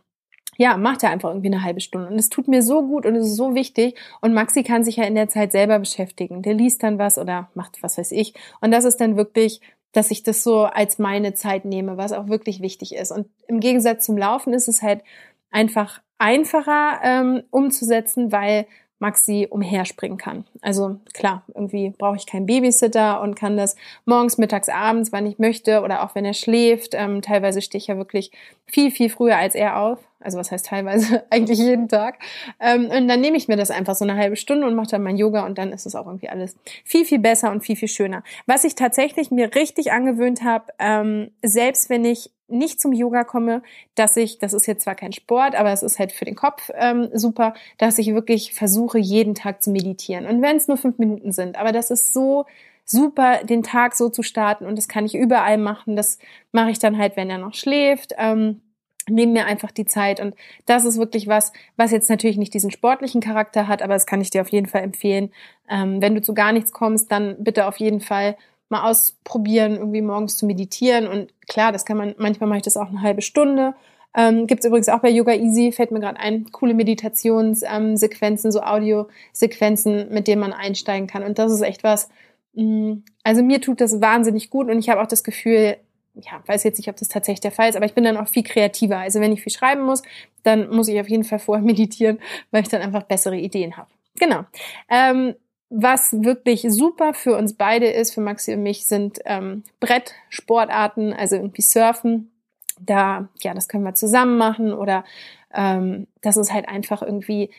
ja, 0.57 0.79
macht 0.79 1.03
er 1.03 1.11
einfach 1.11 1.29
irgendwie 1.29 1.49
eine 1.49 1.63
halbe 1.63 1.83
Stunde. 1.83 2.09
Und 2.09 2.19
es 2.19 2.31
tut 2.31 2.49
mir 2.49 2.63
so 2.63 2.87
gut 2.87 3.05
und 3.05 3.17
es 3.17 3.27
ist 3.27 3.37
so 3.37 3.55
wichtig. 3.55 3.99
Und 4.23 4.33
Maxi 4.33 4.63
kann 4.63 4.83
sich 4.83 4.97
ja 4.97 5.05
in 5.05 5.15
der 5.15 5.29
Zeit 5.29 5.53
selber 5.53 5.79
beschäftigen. 5.79 6.41
Der 6.41 6.55
liest 6.55 6.83
dann 6.83 6.99
was 6.99 7.19
oder 7.19 7.51
macht 7.53 7.83
was 7.83 7.99
weiß 7.99 8.13
ich. 8.13 8.33
Und 8.63 8.71
das 8.71 8.87
ist 8.87 8.97
dann 8.97 9.19
wirklich, 9.19 9.61
dass 9.93 10.11
ich 10.11 10.23
das 10.23 10.43
so 10.43 10.63
als 10.63 10.99
meine 10.99 11.35
Zeit 11.35 11.67
nehme, 11.67 11.99
was 11.99 12.13
auch 12.13 12.29
wirklich 12.29 12.63
wichtig 12.63 12.95
ist. 12.95 13.13
Und 13.13 13.27
im 13.47 13.61
Gegensatz 13.61 14.07
zum 14.07 14.17
Laufen 14.17 14.55
ist 14.55 14.69
es 14.69 14.81
halt 14.81 15.03
einfach 15.51 16.01
einfacher 16.17 17.01
ähm, 17.03 17.43
umzusetzen, 17.51 18.33
weil 18.33 18.67
Maxi 19.05 19.47
umherspringen 19.51 20.17
kann. 20.17 20.47
Also 20.63 20.97
klar, 21.13 21.43
irgendwie 21.55 21.91
brauche 21.91 22.17
ich 22.17 22.27
keinen 22.27 22.47
Babysitter 22.47 23.21
und 23.21 23.35
kann 23.35 23.59
das 23.59 23.77
morgens, 24.07 24.39
mittags, 24.39 24.71
abends, 24.71 25.13
wann 25.13 25.27
ich 25.27 25.39
möchte 25.39 25.83
oder 25.83 26.03
auch 26.03 26.15
wenn 26.15 26.25
er 26.25 26.33
schläft. 26.33 26.95
Ähm, 26.95 27.21
teilweise 27.21 27.61
stehe 27.61 27.79
ich 27.79 27.89
ja 27.89 27.99
wirklich 27.99 28.33
viel, 28.65 28.91
viel 28.91 29.11
früher 29.11 29.37
als 29.37 29.55
er 29.55 29.79
auf. 29.79 29.99
Also 30.21 30.39
was 30.39 30.51
heißt 30.51 30.65
teilweise? 30.65 31.25
Eigentlich 31.31 31.59
jeden 31.59 31.91
Tag. 31.91 32.19
Ähm, 32.59 32.87
und 32.87 33.07
dann 33.07 33.21
nehme 33.21 33.37
ich 33.37 33.47
mir 33.47 33.57
das 33.57 33.71
einfach 33.71 33.95
so 33.95 34.07
eine 34.07 34.17
halbe 34.17 34.37
Stunde 34.37 34.67
und 34.67 34.75
mache 34.75 34.93
dann 34.93 35.03
mein 35.03 35.19
Yoga 35.19 35.45
und 35.45 35.59
dann 35.59 35.71
ist 35.73 35.85
es 35.85 35.95
auch 35.95 36.07
irgendwie 36.07 36.31
alles 36.31 36.57
viel, 36.83 37.05
viel 37.05 37.19
besser 37.19 37.51
und 37.51 37.63
viel, 37.63 37.77
viel 37.77 37.89
schöner. 37.89 38.23
Was 38.47 38.65
ich 38.65 38.75
tatsächlich 38.75 39.31
mir 39.31 39.55
richtig 39.55 39.93
angewöhnt 39.93 40.43
habe, 40.43 40.73
ähm, 40.79 41.31
selbst 41.43 41.91
wenn 41.91 42.07
ich 42.07 42.31
nicht 42.49 42.81
zum 42.81 42.93
Yoga 42.93 43.25
komme, 43.25 43.63
dass 43.95 44.17
ich, 44.17 44.39
das 44.39 44.53
ist 44.53 44.67
jetzt 44.67 44.85
zwar 44.85 44.95
kein 44.95 45.13
Sport, 45.13 45.55
aber 45.55 45.73
es 45.73 45.83
ist 45.83 45.99
halt 45.99 46.13
für 46.13 46.25
den 46.25 46.35
Kopf 46.35 46.71
ähm, 46.75 47.09
super, 47.13 47.55
dass 47.79 47.99
ich 47.99 48.15
wirklich 48.15 48.55
versuche, 48.55 48.99
jeden 48.99 49.35
Tag 49.35 49.63
zu 49.63 49.71
meditieren. 49.71 50.27
Und 50.27 50.43
wenn 50.43 50.57
es 50.57 50.69
nur 50.69 50.77
fünf 50.77 50.99
Minuten 50.99 51.33
sind, 51.33 51.57
aber 51.57 51.73
das 51.73 51.91
ist 51.91 52.13
so 52.13 52.45
super, 52.85 53.45
den 53.45 53.63
Tag 53.63 53.95
so 53.95 54.11
zu 54.11 54.23
starten 54.23 54.67
und 54.67 54.77
das 54.77 54.89
kann 54.89 55.07
ich 55.07 55.15
überall 55.15 55.59
machen. 55.59 55.97
Das 55.97 56.19
mache 56.53 56.71
ich 56.71 56.79
dann 56.79 56.99
halt, 56.99 57.17
wenn 57.17 57.31
er 57.31 57.39
noch 57.39 57.55
schläft. 57.55 58.15
Ähm, 58.19 58.61
nehme 59.09 59.33
mir 59.33 59.47
einfach 59.47 59.71
die 59.71 59.85
Zeit 59.85 60.21
und 60.21 60.35
das 60.67 60.85
ist 60.85 60.99
wirklich 60.99 61.27
was, 61.27 61.53
was 61.77 61.91
jetzt 61.91 62.09
natürlich 62.09 62.39
nicht 62.39 62.55
diesen 62.55 62.71
sportlichen 62.71 63.21
Charakter 63.21 63.69
hat, 63.69 63.83
aber 63.83 63.95
das 63.95 64.07
kann 64.07 64.21
ich 64.21 64.31
dir 64.31 64.41
auf 64.41 64.49
jeden 64.49 64.67
Fall 64.67 64.83
empfehlen. 64.83 65.31
Ähm, 65.69 66.01
wenn 66.01 66.15
du 66.15 66.23
zu 66.23 66.35
gar 66.35 66.53
nichts 66.53 66.73
kommst, 66.73 67.13
dann 67.13 67.37
bitte 67.39 67.67
auf 67.67 67.79
jeden 67.79 68.01
Fall 68.01 68.37
mal 68.69 68.89
ausprobieren, 68.91 69.77
irgendwie 69.77 70.03
morgens 70.03 70.37
zu 70.37 70.47
meditieren. 70.47 71.07
Und 71.07 71.33
klar, 71.49 71.73
das 71.73 71.85
kann 71.85 71.97
man, 71.97 72.15
manchmal 72.19 72.49
mache 72.49 72.59
ich 72.59 72.65
das 72.65 72.77
auch 72.77 72.89
eine 72.89 73.03
halbe 73.03 73.23
Stunde. 73.23 73.75
Ähm, 74.17 74.47
Gibt 74.47 74.61
es 74.61 74.67
übrigens 74.67 74.89
auch 74.89 75.01
bei 75.01 75.11
Yoga 75.11 75.33
Easy, 75.33 75.73
fällt 75.73 75.91
mir 75.91 76.01
gerade 76.01 76.21
ein, 76.21 76.51
coole 76.53 76.75
Meditationssequenzen, 76.75 78.49
ähm, 78.49 78.53
so 78.53 78.63
Audiosequenzen, 78.63 80.09
mit 80.11 80.29
denen 80.29 80.41
man 80.41 80.53
einsteigen 80.53 81.09
kann. 81.09 81.25
Und 81.25 81.39
das 81.39 81.53
ist 81.53 81.63
echt 81.63 81.83
was, 81.83 82.09
mh, 82.55 82.65
mm, 82.65 83.05
also 83.25 83.43
mir 83.43 83.61
tut 83.61 83.81
das 83.81 84.01
wahnsinnig 84.01 84.51
gut 84.51 84.69
und 84.71 84.79
ich 84.79 84.89
habe 84.89 85.03
auch 85.03 85.09
das 85.09 85.25
Gefühl, 85.25 85.77
ja, 86.15 86.43
weiß 86.47 86.63
jetzt 86.63 86.79
nicht, 86.79 86.89
ob 86.89 86.97
das 86.97 87.09
tatsächlich 87.09 87.41
der 87.41 87.51
Fall 87.51 87.69
ist, 87.69 87.77
aber 87.77 87.87
ich 87.87 87.95
bin 87.95 88.05
dann 88.05 88.17
auch 88.17 88.29
viel 88.29 88.45
kreativer. 88.45 88.99
Also 88.99 89.21
wenn 89.21 89.33
ich 89.33 89.43
viel 89.43 89.53
schreiben 89.53 89.83
muss, 89.83 90.03
dann 90.45 90.71
muss 90.71 90.87
ich 90.89 91.01
auf 91.01 91.09
jeden 91.09 91.25
Fall 91.25 91.41
vorher 91.41 91.65
meditieren, 91.67 92.21
weil 92.51 92.63
ich 92.63 92.69
dann 92.69 92.83
einfach 92.83 93.03
bessere 93.03 93.37
Ideen 93.37 93.77
habe. 93.77 93.91
Genau. 94.17 94.45
Ähm, 94.89 95.35
was 95.77 96.23
wirklich 96.23 96.65
super 96.69 97.15
für 97.15 97.37
uns 97.37 97.55
beide 97.55 97.87
ist, 97.87 98.15
für 98.15 98.21
Maxi 98.21 98.55
und 98.55 98.63
mich, 98.63 98.87
sind 98.87 99.19
ähm, 99.25 99.65
Brettsportarten, 99.81 101.13
also 101.13 101.35
irgendwie 101.35 101.63
Surfen. 101.63 102.31
Da, 102.81 103.29
ja, 103.43 103.55
das 103.55 103.69
können 103.69 103.85
wir 103.85 103.95
zusammen 103.95 104.39
machen 104.39 104.73
oder 104.73 105.05
ähm, 105.53 106.07
das 106.23 106.37
ist 106.37 106.53
halt 106.53 106.69
einfach 106.69 107.03
irgendwie, 107.03 107.51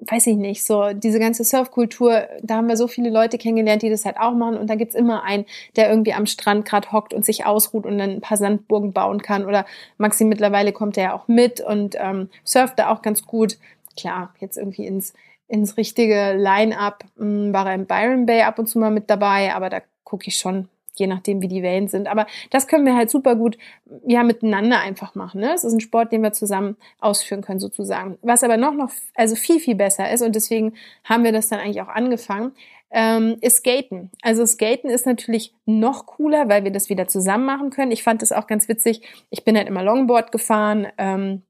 weiß 0.00 0.26
ich 0.26 0.36
nicht, 0.36 0.64
so 0.64 0.92
diese 0.92 1.18
ganze 1.18 1.44
Surfkultur, 1.44 2.26
da 2.42 2.56
haben 2.56 2.68
wir 2.68 2.76
so 2.76 2.88
viele 2.88 3.10
Leute 3.10 3.38
kennengelernt, 3.38 3.82
die 3.82 3.90
das 3.90 4.04
halt 4.04 4.18
auch 4.18 4.34
machen 4.34 4.58
und 4.58 4.68
da 4.68 4.74
gibt's 4.74 4.94
immer 4.94 5.22
einen, 5.24 5.46
der 5.76 5.88
irgendwie 5.88 6.12
am 6.12 6.26
Strand 6.26 6.66
gerade 6.66 6.92
hockt 6.92 7.14
und 7.14 7.24
sich 7.24 7.46
ausruht 7.46 7.86
und 7.86 7.98
dann 7.98 8.10
ein 8.10 8.20
paar 8.20 8.36
Sandburgen 8.36 8.92
bauen 8.92 9.22
kann 9.22 9.46
oder 9.46 9.64
Maxi 9.96 10.24
mittlerweile 10.24 10.72
kommt 10.72 10.98
er 10.98 11.04
ja 11.04 11.14
auch 11.14 11.28
mit 11.28 11.60
und 11.60 11.96
ähm, 11.98 12.28
surft 12.44 12.78
da 12.78 12.90
auch 12.90 13.00
ganz 13.00 13.26
gut. 13.26 13.56
Klar, 13.96 14.34
jetzt 14.40 14.56
irgendwie 14.56 14.86
ins 14.86 15.12
ins 15.52 15.76
richtige 15.76 16.32
Line-up 16.32 17.04
hm, 17.18 17.52
war 17.52 17.68
er 17.68 17.74
im 17.74 17.84
Byron 17.84 18.24
Bay 18.24 18.40
ab 18.40 18.58
und 18.58 18.68
zu 18.68 18.78
mal 18.78 18.90
mit 18.90 19.10
dabei, 19.10 19.54
aber 19.54 19.68
da 19.68 19.82
gucke 20.02 20.28
ich 20.28 20.38
schon, 20.38 20.68
je 20.94 21.06
nachdem, 21.06 21.42
wie 21.42 21.48
die 21.48 21.62
Wellen 21.62 21.88
sind. 21.88 22.08
Aber 22.08 22.26
das 22.48 22.66
können 22.66 22.86
wir 22.86 22.96
halt 22.96 23.10
super 23.10 23.36
gut 23.36 23.58
ja 24.06 24.22
miteinander 24.22 24.80
einfach 24.80 25.14
machen. 25.14 25.42
Ne? 25.42 25.52
Es 25.52 25.62
ist 25.62 25.74
ein 25.74 25.80
Sport, 25.80 26.10
den 26.10 26.22
wir 26.22 26.32
zusammen 26.32 26.78
ausführen 27.00 27.42
können 27.42 27.60
sozusagen. 27.60 28.16
Was 28.22 28.42
aber 28.42 28.56
noch 28.56 28.72
noch 28.72 28.90
also 29.14 29.36
viel 29.36 29.60
viel 29.60 29.74
besser 29.74 30.10
ist 30.10 30.22
und 30.22 30.34
deswegen 30.34 30.72
haben 31.04 31.22
wir 31.22 31.32
das 31.32 31.50
dann 31.50 31.60
eigentlich 31.60 31.82
auch 31.82 31.88
angefangen. 31.88 32.52
Ähm, 32.90 33.36
ist 33.42 33.58
Skaten. 33.58 34.10
Also 34.22 34.46
Skaten 34.46 34.88
ist 34.88 35.04
natürlich 35.04 35.54
noch 35.66 36.06
cooler, 36.06 36.48
weil 36.48 36.64
wir 36.64 36.72
das 36.72 36.88
wieder 36.88 37.08
zusammen 37.08 37.44
machen 37.44 37.68
können. 37.68 37.92
Ich 37.92 38.02
fand 38.02 38.22
das 38.22 38.32
auch 38.32 38.46
ganz 38.46 38.68
witzig. 38.68 39.02
Ich 39.28 39.44
bin 39.44 39.56
halt 39.56 39.68
immer 39.68 39.82
Longboard 39.82 40.32
gefahren. 40.32 40.86
Ähm, 40.96 41.42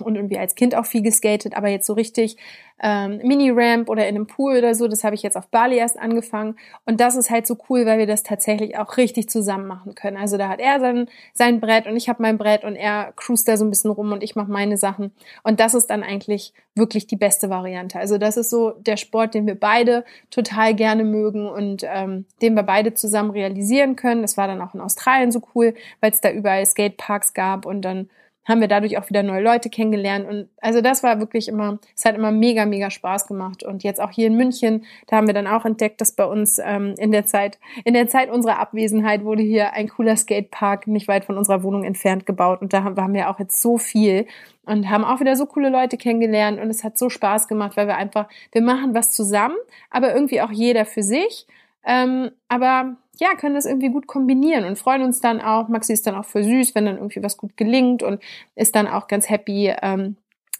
und 0.00 0.16
irgendwie 0.16 0.38
als 0.38 0.54
Kind 0.54 0.74
auch 0.74 0.86
viel 0.86 1.02
geskatet, 1.02 1.56
aber 1.56 1.68
jetzt 1.68 1.86
so 1.86 1.92
richtig 1.92 2.36
ähm, 2.82 3.20
Mini-Ramp 3.22 3.88
oder 3.88 4.06
in 4.06 4.16
einem 4.16 4.26
Pool 4.26 4.58
oder 4.58 4.74
so, 4.74 4.86
das 4.86 5.02
habe 5.02 5.14
ich 5.14 5.22
jetzt 5.22 5.36
auf 5.36 5.48
Bali 5.48 5.76
erst 5.76 5.98
angefangen. 5.98 6.56
Und 6.84 7.00
das 7.00 7.16
ist 7.16 7.30
halt 7.30 7.46
so 7.46 7.56
cool, 7.70 7.86
weil 7.86 7.98
wir 7.98 8.06
das 8.06 8.22
tatsächlich 8.22 8.76
auch 8.76 8.98
richtig 8.98 9.30
zusammen 9.30 9.66
machen 9.66 9.94
können. 9.94 10.18
Also 10.18 10.36
da 10.36 10.48
hat 10.48 10.60
er 10.60 10.78
sein, 10.80 11.08
sein 11.32 11.60
Brett 11.60 11.86
und 11.86 11.96
ich 11.96 12.08
habe 12.08 12.22
mein 12.22 12.36
Brett 12.36 12.64
und 12.64 12.76
er 12.76 13.12
cruist 13.16 13.48
da 13.48 13.56
so 13.56 13.64
ein 13.64 13.70
bisschen 13.70 13.90
rum 13.90 14.12
und 14.12 14.22
ich 14.22 14.36
mache 14.36 14.50
meine 14.50 14.76
Sachen. 14.76 15.12
Und 15.42 15.58
das 15.58 15.74
ist 15.74 15.86
dann 15.86 16.02
eigentlich 16.02 16.52
wirklich 16.74 17.06
die 17.06 17.16
beste 17.16 17.48
Variante. 17.48 17.98
Also 17.98 18.18
das 18.18 18.36
ist 18.36 18.50
so 18.50 18.72
der 18.72 18.98
Sport, 18.98 19.32
den 19.32 19.46
wir 19.46 19.58
beide 19.58 20.04
total 20.30 20.74
gerne 20.74 21.04
mögen 21.04 21.48
und 21.48 21.82
ähm, 21.86 22.26
den 22.42 22.54
wir 22.54 22.62
beide 22.62 22.92
zusammen 22.92 23.30
realisieren 23.30 23.96
können. 23.96 24.20
Das 24.20 24.36
war 24.36 24.48
dann 24.48 24.60
auch 24.60 24.74
in 24.74 24.82
Australien 24.82 25.32
so 25.32 25.40
cool, 25.54 25.74
weil 26.00 26.10
es 26.10 26.20
da 26.20 26.30
überall 26.30 26.66
Skateparks 26.66 27.32
gab 27.32 27.64
und 27.64 27.80
dann 27.80 28.10
haben 28.46 28.60
wir 28.60 28.68
dadurch 28.68 28.96
auch 28.96 29.08
wieder 29.08 29.22
neue 29.22 29.42
Leute 29.42 29.68
kennengelernt. 29.68 30.26
Und 30.26 30.48
also 30.60 30.80
das 30.80 31.02
war 31.02 31.18
wirklich 31.18 31.48
immer, 31.48 31.78
es 31.94 32.04
hat 32.04 32.14
immer 32.14 32.30
mega, 32.30 32.64
mega 32.64 32.90
Spaß 32.90 33.26
gemacht. 33.26 33.62
Und 33.62 33.82
jetzt 33.82 34.00
auch 34.00 34.10
hier 34.10 34.28
in 34.28 34.36
München, 34.36 34.84
da 35.08 35.16
haben 35.16 35.26
wir 35.26 35.34
dann 35.34 35.46
auch 35.46 35.64
entdeckt, 35.64 36.00
dass 36.00 36.12
bei 36.12 36.24
uns 36.24 36.60
ähm, 36.64 36.94
in 36.98 37.10
der 37.10 37.26
Zeit, 37.26 37.58
in 37.84 37.94
der 37.94 38.08
Zeit 38.08 38.30
unserer 38.30 38.58
Abwesenheit 38.58 39.24
wurde 39.24 39.42
hier 39.42 39.72
ein 39.72 39.88
cooler 39.88 40.16
Skatepark 40.16 40.86
nicht 40.86 41.08
weit 41.08 41.24
von 41.24 41.36
unserer 41.36 41.62
Wohnung 41.62 41.84
entfernt 41.84 42.24
gebaut. 42.24 42.62
Und 42.62 42.72
da 42.72 42.84
haben, 42.84 43.14
wir 43.14 43.30
auch 43.30 43.40
jetzt 43.40 43.60
so 43.60 43.78
viel 43.78 44.26
und 44.64 44.88
haben 44.88 45.04
auch 45.04 45.20
wieder 45.20 45.36
so 45.36 45.46
coole 45.46 45.68
Leute 45.68 45.96
kennengelernt. 45.96 46.60
Und 46.60 46.70
es 46.70 46.84
hat 46.84 46.96
so 46.96 47.10
Spaß 47.10 47.48
gemacht, 47.48 47.76
weil 47.76 47.88
wir 47.88 47.96
einfach, 47.96 48.28
wir 48.52 48.62
machen 48.62 48.94
was 48.94 49.10
zusammen, 49.10 49.56
aber 49.90 50.14
irgendwie 50.14 50.40
auch 50.40 50.50
jeder 50.50 50.84
für 50.84 51.02
sich. 51.02 51.46
Ähm, 51.86 52.30
aber 52.48 52.96
ja, 53.18 53.34
können 53.34 53.54
das 53.54 53.64
irgendwie 53.64 53.88
gut 53.88 54.06
kombinieren 54.06 54.64
und 54.64 54.78
freuen 54.78 55.02
uns 55.02 55.20
dann 55.20 55.40
auch. 55.40 55.68
Maxi 55.68 55.92
ist 55.92 56.06
dann 56.06 56.16
auch 56.16 56.24
für 56.24 56.42
süß, 56.42 56.74
wenn 56.74 56.86
dann 56.86 56.96
irgendwie 56.96 57.22
was 57.22 57.36
gut 57.36 57.56
gelingt 57.56 58.02
und 58.02 58.22
ist 58.54 58.74
dann 58.74 58.88
auch 58.88 59.08
ganz 59.08 59.30
happy, 59.30 59.72
ähm, 59.82 60.16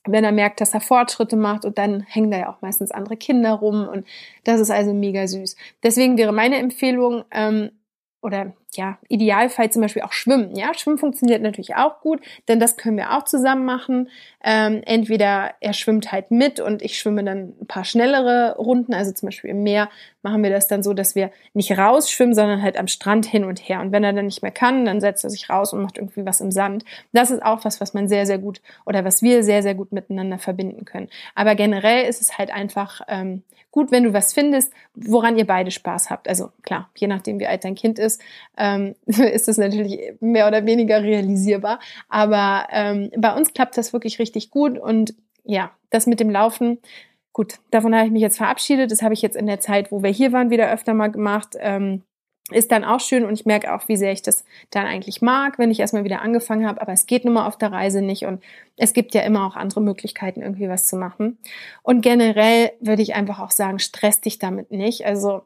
wenn 0.07 0.25
er 0.25 0.33
merkt, 0.33 0.61
dass 0.61 0.73
er 0.73 0.81
Fortschritte 0.81 1.37
macht 1.37 1.65
und 1.65 1.79
dann 1.79 2.03
hängen 2.03 2.31
da 2.31 2.39
ja 2.39 2.49
auch 2.49 2.63
meistens 2.63 2.93
andere 2.93 3.17
Kinder 3.17 3.53
rum 3.53 3.89
und 3.89 4.07
das 4.45 4.61
ist 4.61 4.71
also 4.71 4.95
mega 4.95 5.27
süß. 5.27 5.57
Deswegen 5.83 6.17
wäre 6.17 6.33
meine 6.33 6.57
Empfehlung, 6.57 7.25
ähm, 7.33 7.71
oder 8.27 8.55
ja, 8.75 8.99
Idealfall 9.09 9.71
zum 9.71 9.83
Beispiel 9.83 10.03
auch 10.03 10.13
Schwimmen. 10.13 10.57
Ja, 10.57 10.75
Schwimmen 10.75 10.99
funktioniert 10.99 11.43
natürlich 11.43 11.77
auch 11.77 12.01
gut, 12.01 12.21
denn 12.49 12.59
das 12.59 12.77
können 12.77 12.97
wir 12.97 13.17
auch 13.17 13.25
zusammen 13.25 13.65
machen. 13.65 14.11
Ähm, 14.43 14.83
entweder 14.85 15.55
er 15.61 15.73
schwimmt 15.73 16.11
halt 16.11 16.31
mit 16.33 16.59
und 16.59 16.83
ich 16.83 16.99
schwimme 16.99 17.25
dann 17.25 17.55
ein 17.61 17.67
paar 17.69 17.85
schnellere 17.85 18.57
Runden. 18.57 18.95
Also 18.95 19.13
zum 19.13 19.29
Beispiel 19.29 19.51
im 19.51 19.63
Meer 19.63 19.89
machen 20.27 20.43
wir 20.43 20.51
das 20.51 20.67
dann 20.67 20.83
so, 20.83 20.93
dass 20.93 21.15
wir 21.15 21.31
nicht 21.55 21.79
rausschwimmen, 21.79 22.35
sondern 22.35 22.61
halt 22.61 22.77
am 22.77 22.89
Strand 22.89 23.27
hin 23.27 23.45
und 23.45 23.61
her. 23.61 23.81
Und 23.81 23.93
wenn 23.93 24.03
er 24.03 24.13
dann 24.13 24.27
nicht 24.27 24.43
mehr 24.43 24.51
kann, 24.51 24.85
dann 24.85 25.01
setzt 25.01 25.23
er 25.23 25.31
sich 25.31 25.49
raus 25.49 25.73
und 25.73 25.83
macht 25.83 25.99
irgendwie 25.99 26.27
was 26.27 26.41
im 26.41 26.51
Sand. 26.51 26.85
Das 27.13 27.31
ist 27.31 27.45
auch 27.45 27.65
was, 27.65 27.81
was 27.81 27.95
man 27.95 28.09
sehr, 28.09 28.27
sehr 28.27 28.39
gut 28.39 28.61
oder 28.87 29.05
was 29.05 29.23
wir 29.23 29.45
sehr, 29.45 29.63
sehr 29.63 29.77
gut 29.77 29.93
miteinander 29.93 30.39
verbinden 30.39 30.85
können. 30.85 31.09
Aber 31.37 31.55
generell 31.55 32.09
ist 32.09 32.21
es 32.21 32.39
halt 32.39 32.53
einfach 32.53 33.03
ähm, 33.07 33.45
gut, 33.71 33.93
wenn 33.93 34.03
du 34.03 34.13
was 34.13 34.33
findest, 34.33 34.73
woran 34.97 35.39
ihr 35.39 35.47
beide 35.47 35.71
Spaß 35.71 36.11
habt. 36.11 36.29
Also 36.29 36.51
klar, 36.63 36.91
je 36.97 37.07
nachdem, 37.07 37.39
wie 37.39 37.47
alt 37.47 37.63
dein 37.63 37.77
Kind 37.77 38.01
ist, 38.01 38.21
ähm, 38.59 38.97
ist 39.07 39.47
das 39.47 39.59
natürlich 39.59 40.01
mehr 40.19 40.49
oder 40.49 40.67
weniger 40.67 41.05
realisierbar. 41.05 41.79
Aber 42.09 42.67
ähm, 42.73 43.13
bei 43.17 43.33
uns 43.33 43.55
klappt 43.55 43.79
das 43.79 43.93
wirklich 43.93 44.19
richtig 44.19 44.51
gut. 44.51 44.77
Und 44.77 45.15
ja, 45.45 45.71
das 45.91 46.09
mit 46.09 46.19
dem 46.19 46.31
Laufen, 46.31 46.79
gut, 47.37 47.59
davon 47.71 47.95
habe 47.95 48.07
ich 48.07 48.13
mich 48.13 48.23
jetzt 48.23 48.39
verabschiedet. 48.39 48.91
Das 48.91 49.03
habe 49.03 49.13
ich 49.13 49.21
jetzt 49.21 49.37
in 49.37 49.47
der 49.47 49.61
Zeit, 49.61 49.93
wo 49.93 50.03
wir 50.03 50.09
hier 50.09 50.33
waren, 50.33 50.49
wieder 50.49 50.73
öfter 50.73 50.95
mal 50.95 51.11
gemacht. 51.11 51.51
Ähm, 51.59 52.03
ist 52.51 52.73
dann 52.73 52.83
auch 52.83 53.01
schön 53.01 53.27
und 53.27 53.35
ich 53.35 53.45
merke 53.45 53.75
auch, 53.75 53.89
wie 53.89 53.97
sehr 53.99 54.13
ich 54.13 54.23
das 54.23 54.47
dann 54.71 54.87
eigentlich 54.87 55.21
mag, 55.21 55.59
wenn 55.59 55.71
ich 55.71 55.81
erstmal 55.81 56.05
wieder 56.05 56.23
angefangen 56.23 56.67
habe, 56.67 56.81
aber 56.81 56.93
es 56.93 57.05
geht 57.05 57.27
nun 57.27 57.35
mal 57.35 57.47
auf 57.47 57.59
der 57.59 57.73
Reise 57.73 58.01
nicht 58.01 58.25
und 58.25 58.43
es 58.79 58.95
gibt 58.95 59.15
ja 59.15 59.21
immer 59.21 59.47
auch 59.47 59.55
andere 59.55 59.83
Möglichkeiten, 59.83 60.41
irgendwie 60.41 60.71
was 60.71 60.87
zu 60.87 60.97
machen. 60.97 61.37
Und 61.83 62.01
generell 62.01 62.73
würde 62.81 63.03
ich 63.03 63.15
einfach 63.15 63.39
auch 63.39 63.51
sagen, 63.51 63.81
stress 63.81 64.23
dich 64.23 64.39
damit 64.39 64.71
nicht. 64.71 65.05
Also, 65.05 65.43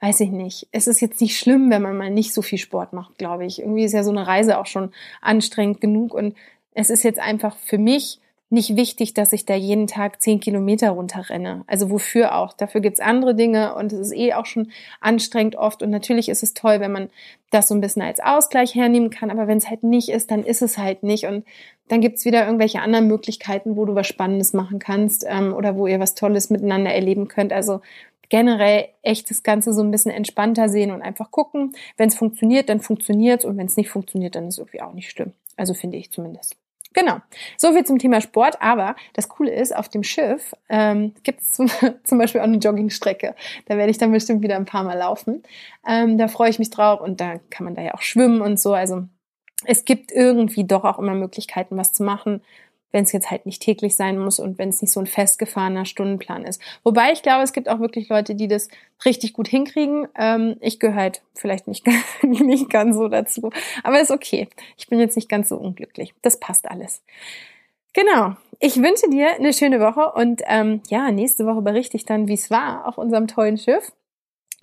weiß 0.00 0.18
ich 0.20 0.30
nicht. 0.30 0.66
Es 0.72 0.88
ist 0.88 1.00
jetzt 1.00 1.20
nicht 1.20 1.38
schlimm, 1.38 1.70
wenn 1.70 1.82
man 1.82 1.96
mal 1.96 2.10
nicht 2.10 2.34
so 2.34 2.42
viel 2.42 2.58
Sport 2.58 2.94
macht, 2.94 3.16
glaube 3.16 3.46
ich. 3.46 3.60
Irgendwie 3.60 3.84
ist 3.84 3.92
ja 3.92 4.02
so 4.02 4.10
eine 4.10 4.26
Reise 4.26 4.58
auch 4.58 4.66
schon 4.66 4.90
anstrengend 5.20 5.80
genug 5.80 6.14
und 6.14 6.34
es 6.72 6.90
ist 6.90 7.04
jetzt 7.04 7.20
einfach 7.20 7.56
für 7.58 7.78
mich 7.78 8.18
nicht 8.50 8.74
wichtig, 8.74 9.14
dass 9.14 9.32
ich 9.32 9.46
da 9.46 9.54
jeden 9.54 9.86
Tag 9.86 10.20
zehn 10.20 10.40
Kilometer 10.40 10.90
runterrenne. 10.90 11.62
Also 11.68 11.88
wofür 11.88 12.34
auch? 12.36 12.52
Dafür 12.52 12.80
gibt's 12.80 12.98
andere 12.98 13.36
Dinge 13.36 13.76
und 13.76 13.92
es 13.92 14.00
ist 14.00 14.12
eh 14.12 14.34
auch 14.34 14.46
schon 14.46 14.72
anstrengend 15.00 15.54
oft. 15.54 15.82
Und 15.82 15.90
natürlich 15.90 16.28
ist 16.28 16.42
es 16.42 16.52
toll, 16.52 16.80
wenn 16.80 16.90
man 16.90 17.10
das 17.50 17.68
so 17.68 17.74
ein 17.74 17.80
bisschen 17.80 18.02
als 18.02 18.18
Ausgleich 18.18 18.74
hernehmen 18.74 19.10
kann. 19.10 19.30
Aber 19.30 19.46
wenn 19.46 19.58
es 19.58 19.70
halt 19.70 19.84
nicht 19.84 20.08
ist, 20.08 20.32
dann 20.32 20.42
ist 20.42 20.62
es 20.62 20.78
halt 20.78 21.04
nicht. 21.04 21.26
Und 21.26 21.44
dann 21.86 22.00
gibt's 22.00 22.24
wieder 22.24 22.44
irgendwelche 22.44 22.82
anderen 22.82 23.06
Möglichkeiten, 23.06 23.76
wo 23.76 23.84
du 23.84 23.94
was 23.94 24.08
Spannendes 24.08 24.52
machen 24.52 24.80
kannst 24.80 25.24
ähm, 25.28 25.54
oder 25.54 25.76
wo 25.76 25.86
ihr 25.86 26.00
was 26.00 26.16
Tolles 26.16 26.50
miteinander 26.50 26.92
erleben 26.92 27.28
könnt. 27.28 27.52
Also 27.52 27.80
generell 28.30 28.88
echt 29.02 29.30
das 29.30 29.44
Ganze 29.44 29.72
so 29.72 29.82
ein 29.82 29.92
bisschen 29.92 30.10
entspannter 30.10 30.68
sehen 30.68 30.90
und 30.90 31.02
einfach 31.02 31.30
gucken. 31.30 31.76
Wenn 31.96 32.08
es 32.08 32.16
funktioniert, 32.16 32.68
dann 32.68 32.80
funktioniert's 32.80 33.44
und 33.44 33.56
wenn 33.56 33.66
es 33.66 33.76
nicht 33.76 33.90
funktioniert, 33.90 34.34
dann 34.34 34.48
ist 34.48 34.58
irgendwie 34.58 34.82
auch 34.82 34.92
nicht 34.92 35.10
schlimm. 35.10 35.32
Also 35.56 35.72
finde 35.74 35.98
ich 35.98 36.10
zumindest. 36.10 36.59
Genau. 36.92 37.18
So 37.56 37.72
viel 37.72 37.84
zum 37.84 37.98
Thema 37.98 38.20
Sport. 38.20 38.60
Aber 38.60 38.96
das 39.12 39.28
Coole 39.28 39.52
ist, 39.52 39.74
auf 39.74 39.88
dem 39.88 40.02
Schiff 40.02 40.54
ähm, 40.68 41.14
gibt 41.22 41.42
es 41.42 41.52
zum, 41.52 41.68
zum, 42.04 42.18
Beispiel 42.18 42.40
auch 42.40 42.44
eine 42.44 42.58
Joggingstrecke. 42.58 43.34
Da 43.66 43.76
werde 43.76 43.90
ich 43.90 43.98
dann 43.98 44.12
bestimmt 44.12 44.42
wieder 44.42 44.56
ein 44.56 44.64
paar 44.64 44.82
Mal 44.82 44.98
laufen. 44.98 45.42
Ähm, 45.86 46.18
da 46.18 46.28
freue 46.28 46.50
ich 46.50 46.58
mich 46.58 46.70
drauf 46.70 47.00
und 47.00 47.20
da 47.20 47.38
kann 47.50 47.64
man 47.64 47.74
da 47.74 47.82
ja 47.82 47.94
auch 47.94 48.02
schwimmen 48.02 48.40
und 48.40 48.58
so. 48.58 48.74
Also 48.74 49.04
es 49.64 49.84
gibt 49.84 50.10
irgendwie 50.10 50.64
doch 50.64 50.84
auch 50.84 50.98
immer 50.98 51.14
Möglichkeiten, 51.14 51.76
was 51.76 51.92
zu 51.92 52.02
machen. 52.02 52.42
Wenn 52.92 53.04
es 53.04 53.12
jetzt 53.12 53.30
halt 53.30 53.46
nicht 53.46 53.62
täglich 53.62 53.96
sein 53.96 54.18
muss 54.18 54.38
und 54.38 54.58
wenn 54.58 54.68
es 54.68 54.82
nicht 54.82 54.92
so 54.92 55.00
ein 55.00 55.06
festgefahrener 55.06 55.84
Stundenplan 55.84 56.44
ist. 56.44 56.60
Wobei 56.82 57.12
ich 57.12 57.22
glaube, 57.22 57.42
es 57.42 57.52
gibt 57.52 57.68
auch 57.68 57.80
wirklich 57.80 58.08
Leute, 58.08 58.34
die 58.34 58.48
das 58.48 58.68
richtig 59.04 59.32
gut 59.32 59.48
hinkriegen. 59.48 60.08
Ähm, 60.16 60.56
ich 60.60 60.80
gehöre 60.80 60.96
halt 60.96 61.22
vielleicht 61.34 61.68
nicht, 61.68 61.86
nicht 62.22 62.70
ganz 62.70 62.96
so 62.96 63.08
dazu, 63.08 63.50
aber 63.82 64.00
ist 64.00 64.10
okay. 64.10 64.48
Ich 64.76 64.88
bin 64.88 64.98
jetzt 64.98 65.16
nicht 65.16 65.28
ganz 65.28 65.48
so 65.48 65.56
unglücklich. 65.56 66.14
Das 66.22 66.40
passt 66.40 66.70
alles. 66.70 67.02
Genau. 67.92 68.36
Ich 68.60 68.76
wünsche 68.76 69.08
dir 69.08 69.34
eine 69.36 69.52
schöne 69.52 69.80
Woche 69.80 70.12
und 70.12 70.42
ähm, 70.46 70.82
ja, 70.88 71.10
nächste 71.10 71.46
Woche 71.46 71.62
berichte 71.62 71.96
ich 71.96 72.04
dann, 72.04 72.28
wie 72.28 72.34
es 72.34 72.50
war 72.50 72.86
auf 72.86 72.98
unserem 72.98 73.26
tollen 73.26 73.56
Schiff. 73.56 73.92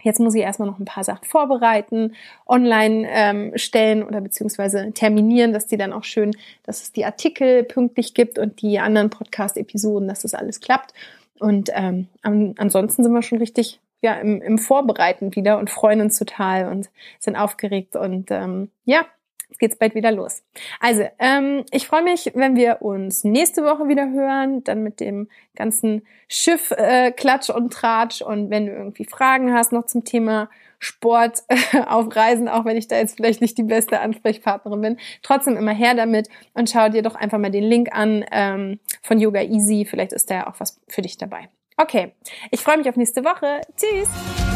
Jetzt 0.07 0.21
muss 0.21 0.35
ich 0.35 0.41
erstmal 0.41 0.69
noch 0.69 0.79
ein 0.79 0.85
paar 0.85 1.03
Sachen 1.03 1.25
vorbereiten, 1.25 2.13
online 2.45 3.05
ähm, 3.11 3.51
stellen 3.55 4.03
oder 4.03 4.21
beziehungsweise 4.21 4.93
terminieren, 4.93 5.51
dass 5.51 5.67
die 5.67 5.75
dann 5.75 5.91
auch 5.91 6.05
schön, 6.05 6.31
dass 6.63 6.81
es 6.81 6.93
die 6.93 7.03
Artikel 7.03 7.65
pünktlich 7.65 8.13
gibt 8.13 8.39
und 8.39 8.61
die 8.61 8.79
anderen 8.79 9.09
Podcast-Episoden, 9.09 10.07
dass 10.07 10.21
das 10.21 10.33
alles 10.33 10.61
klappt. 10.61 10.93
Und 11.39 11.69
ähm, 11.73 12.07
ansonsten 12.21 13.03
sind 13.03 13.11
wir 13.11 13.21
schon 13.21 13.39
richtig 13.39 13.81
ja 14.01 14.13
im, 14.13 14.41
im 14.41 14.57
Vorbereiten 14.57 15.35
wieder 15.35 15.57
und 15.57 15.69
freuen 15.69 15.99
uns 15.99 16.17
total 16.17 16.71
und 16.71 16.89
sind 17.19 17.35
aufgeregt 17.35 17.97
und 17.97 18.31
ähm, 18.31 18.71
ja, 18.85 19.05
Jetzt 19.49 19.59
geht's 19.59 19.77
bald 19.77 19.95
wieder 19.95 20.11
los. 20.11 20.43
Also, 20.79 21.05
ähm, 21.19 21.63
ich 21.71 21.87
freue 21.87 22.03
mich, 22.03 22.31
wenn 22.35 22.55
wir 22.55 22.81
uns 22.81 23.23
nächste 23.23 23.63
Woche 23.63 23.87
wieder 23.87 24.09
hören, 24.09 24.63
dann 24.63 24.83
mit 24.83 24.99
dem 24.99 25.29
ganzen 25.55 26.05
Schiff 26.27 26.71
äh, 26.71 27.11
Klatsch 27.11 27.49
und 27.49 27.71
Tratsch. 27.71 28.21
Und 28.21 28.49
wenn 28.49 28.65
du 28.65 28.73
irgendwie 28.73 29.05
Fragen 29.05 29.53
hast 29.53 29.71
noch 29.71 29.85
zum 29.85 30.03
Thema 30.03 30.49
Sport 30.79 31.43
äh, 31.47 31.57
auf 31.87 32.13
Reisen, 32.15 32.49
auch 32.49 32.65
wenn 32.65 32.77
ich 32.77 32.87
da 32.87 32.97
jetzt 32.97 33.15
vielleicht 33.15 33.41
nicht 33.41 33.57
die 33.57 33.63
beste 33.63 33.99
Ansprechpartnerin 33.99 34.81
bin, 34.81 34.97
trotzdem 35.23 35.57
immer 35.57 35.73
her 35.73 35.95
damit 35.95 36.27
und 36.53 36.69
schau 36.69 36.89
dir 36.89 37.01
doch 37.01 37.15
einfach 37.15 37.37
mal 37.37 37.51
den 37.51 37.63
Link 37.63 37.89
an 37.91 38.25
ähm, 38.31 38.79
von 39.01 39.19
Yoga 39.19 39.41
Easy. 39.41 39.85
Vielleicht 39.89 40.13
ist 40.13 40.29
da 40.29 40.35
ja 40.35 40.47
auch 40.47 40.59
was 40.59 40.79
für 40.87 41.01
dich 41.01 41.17
dabei. 41.17 41.49
Okay, 41.77 42.13
ich 42.51 42.61
freue 42.61 42.77
mich 42.77 42.89
auf 42.89 42.95
nächste 42.95 43.23
Woche. 43.23 43.61
Tschüss! 43.75 44.46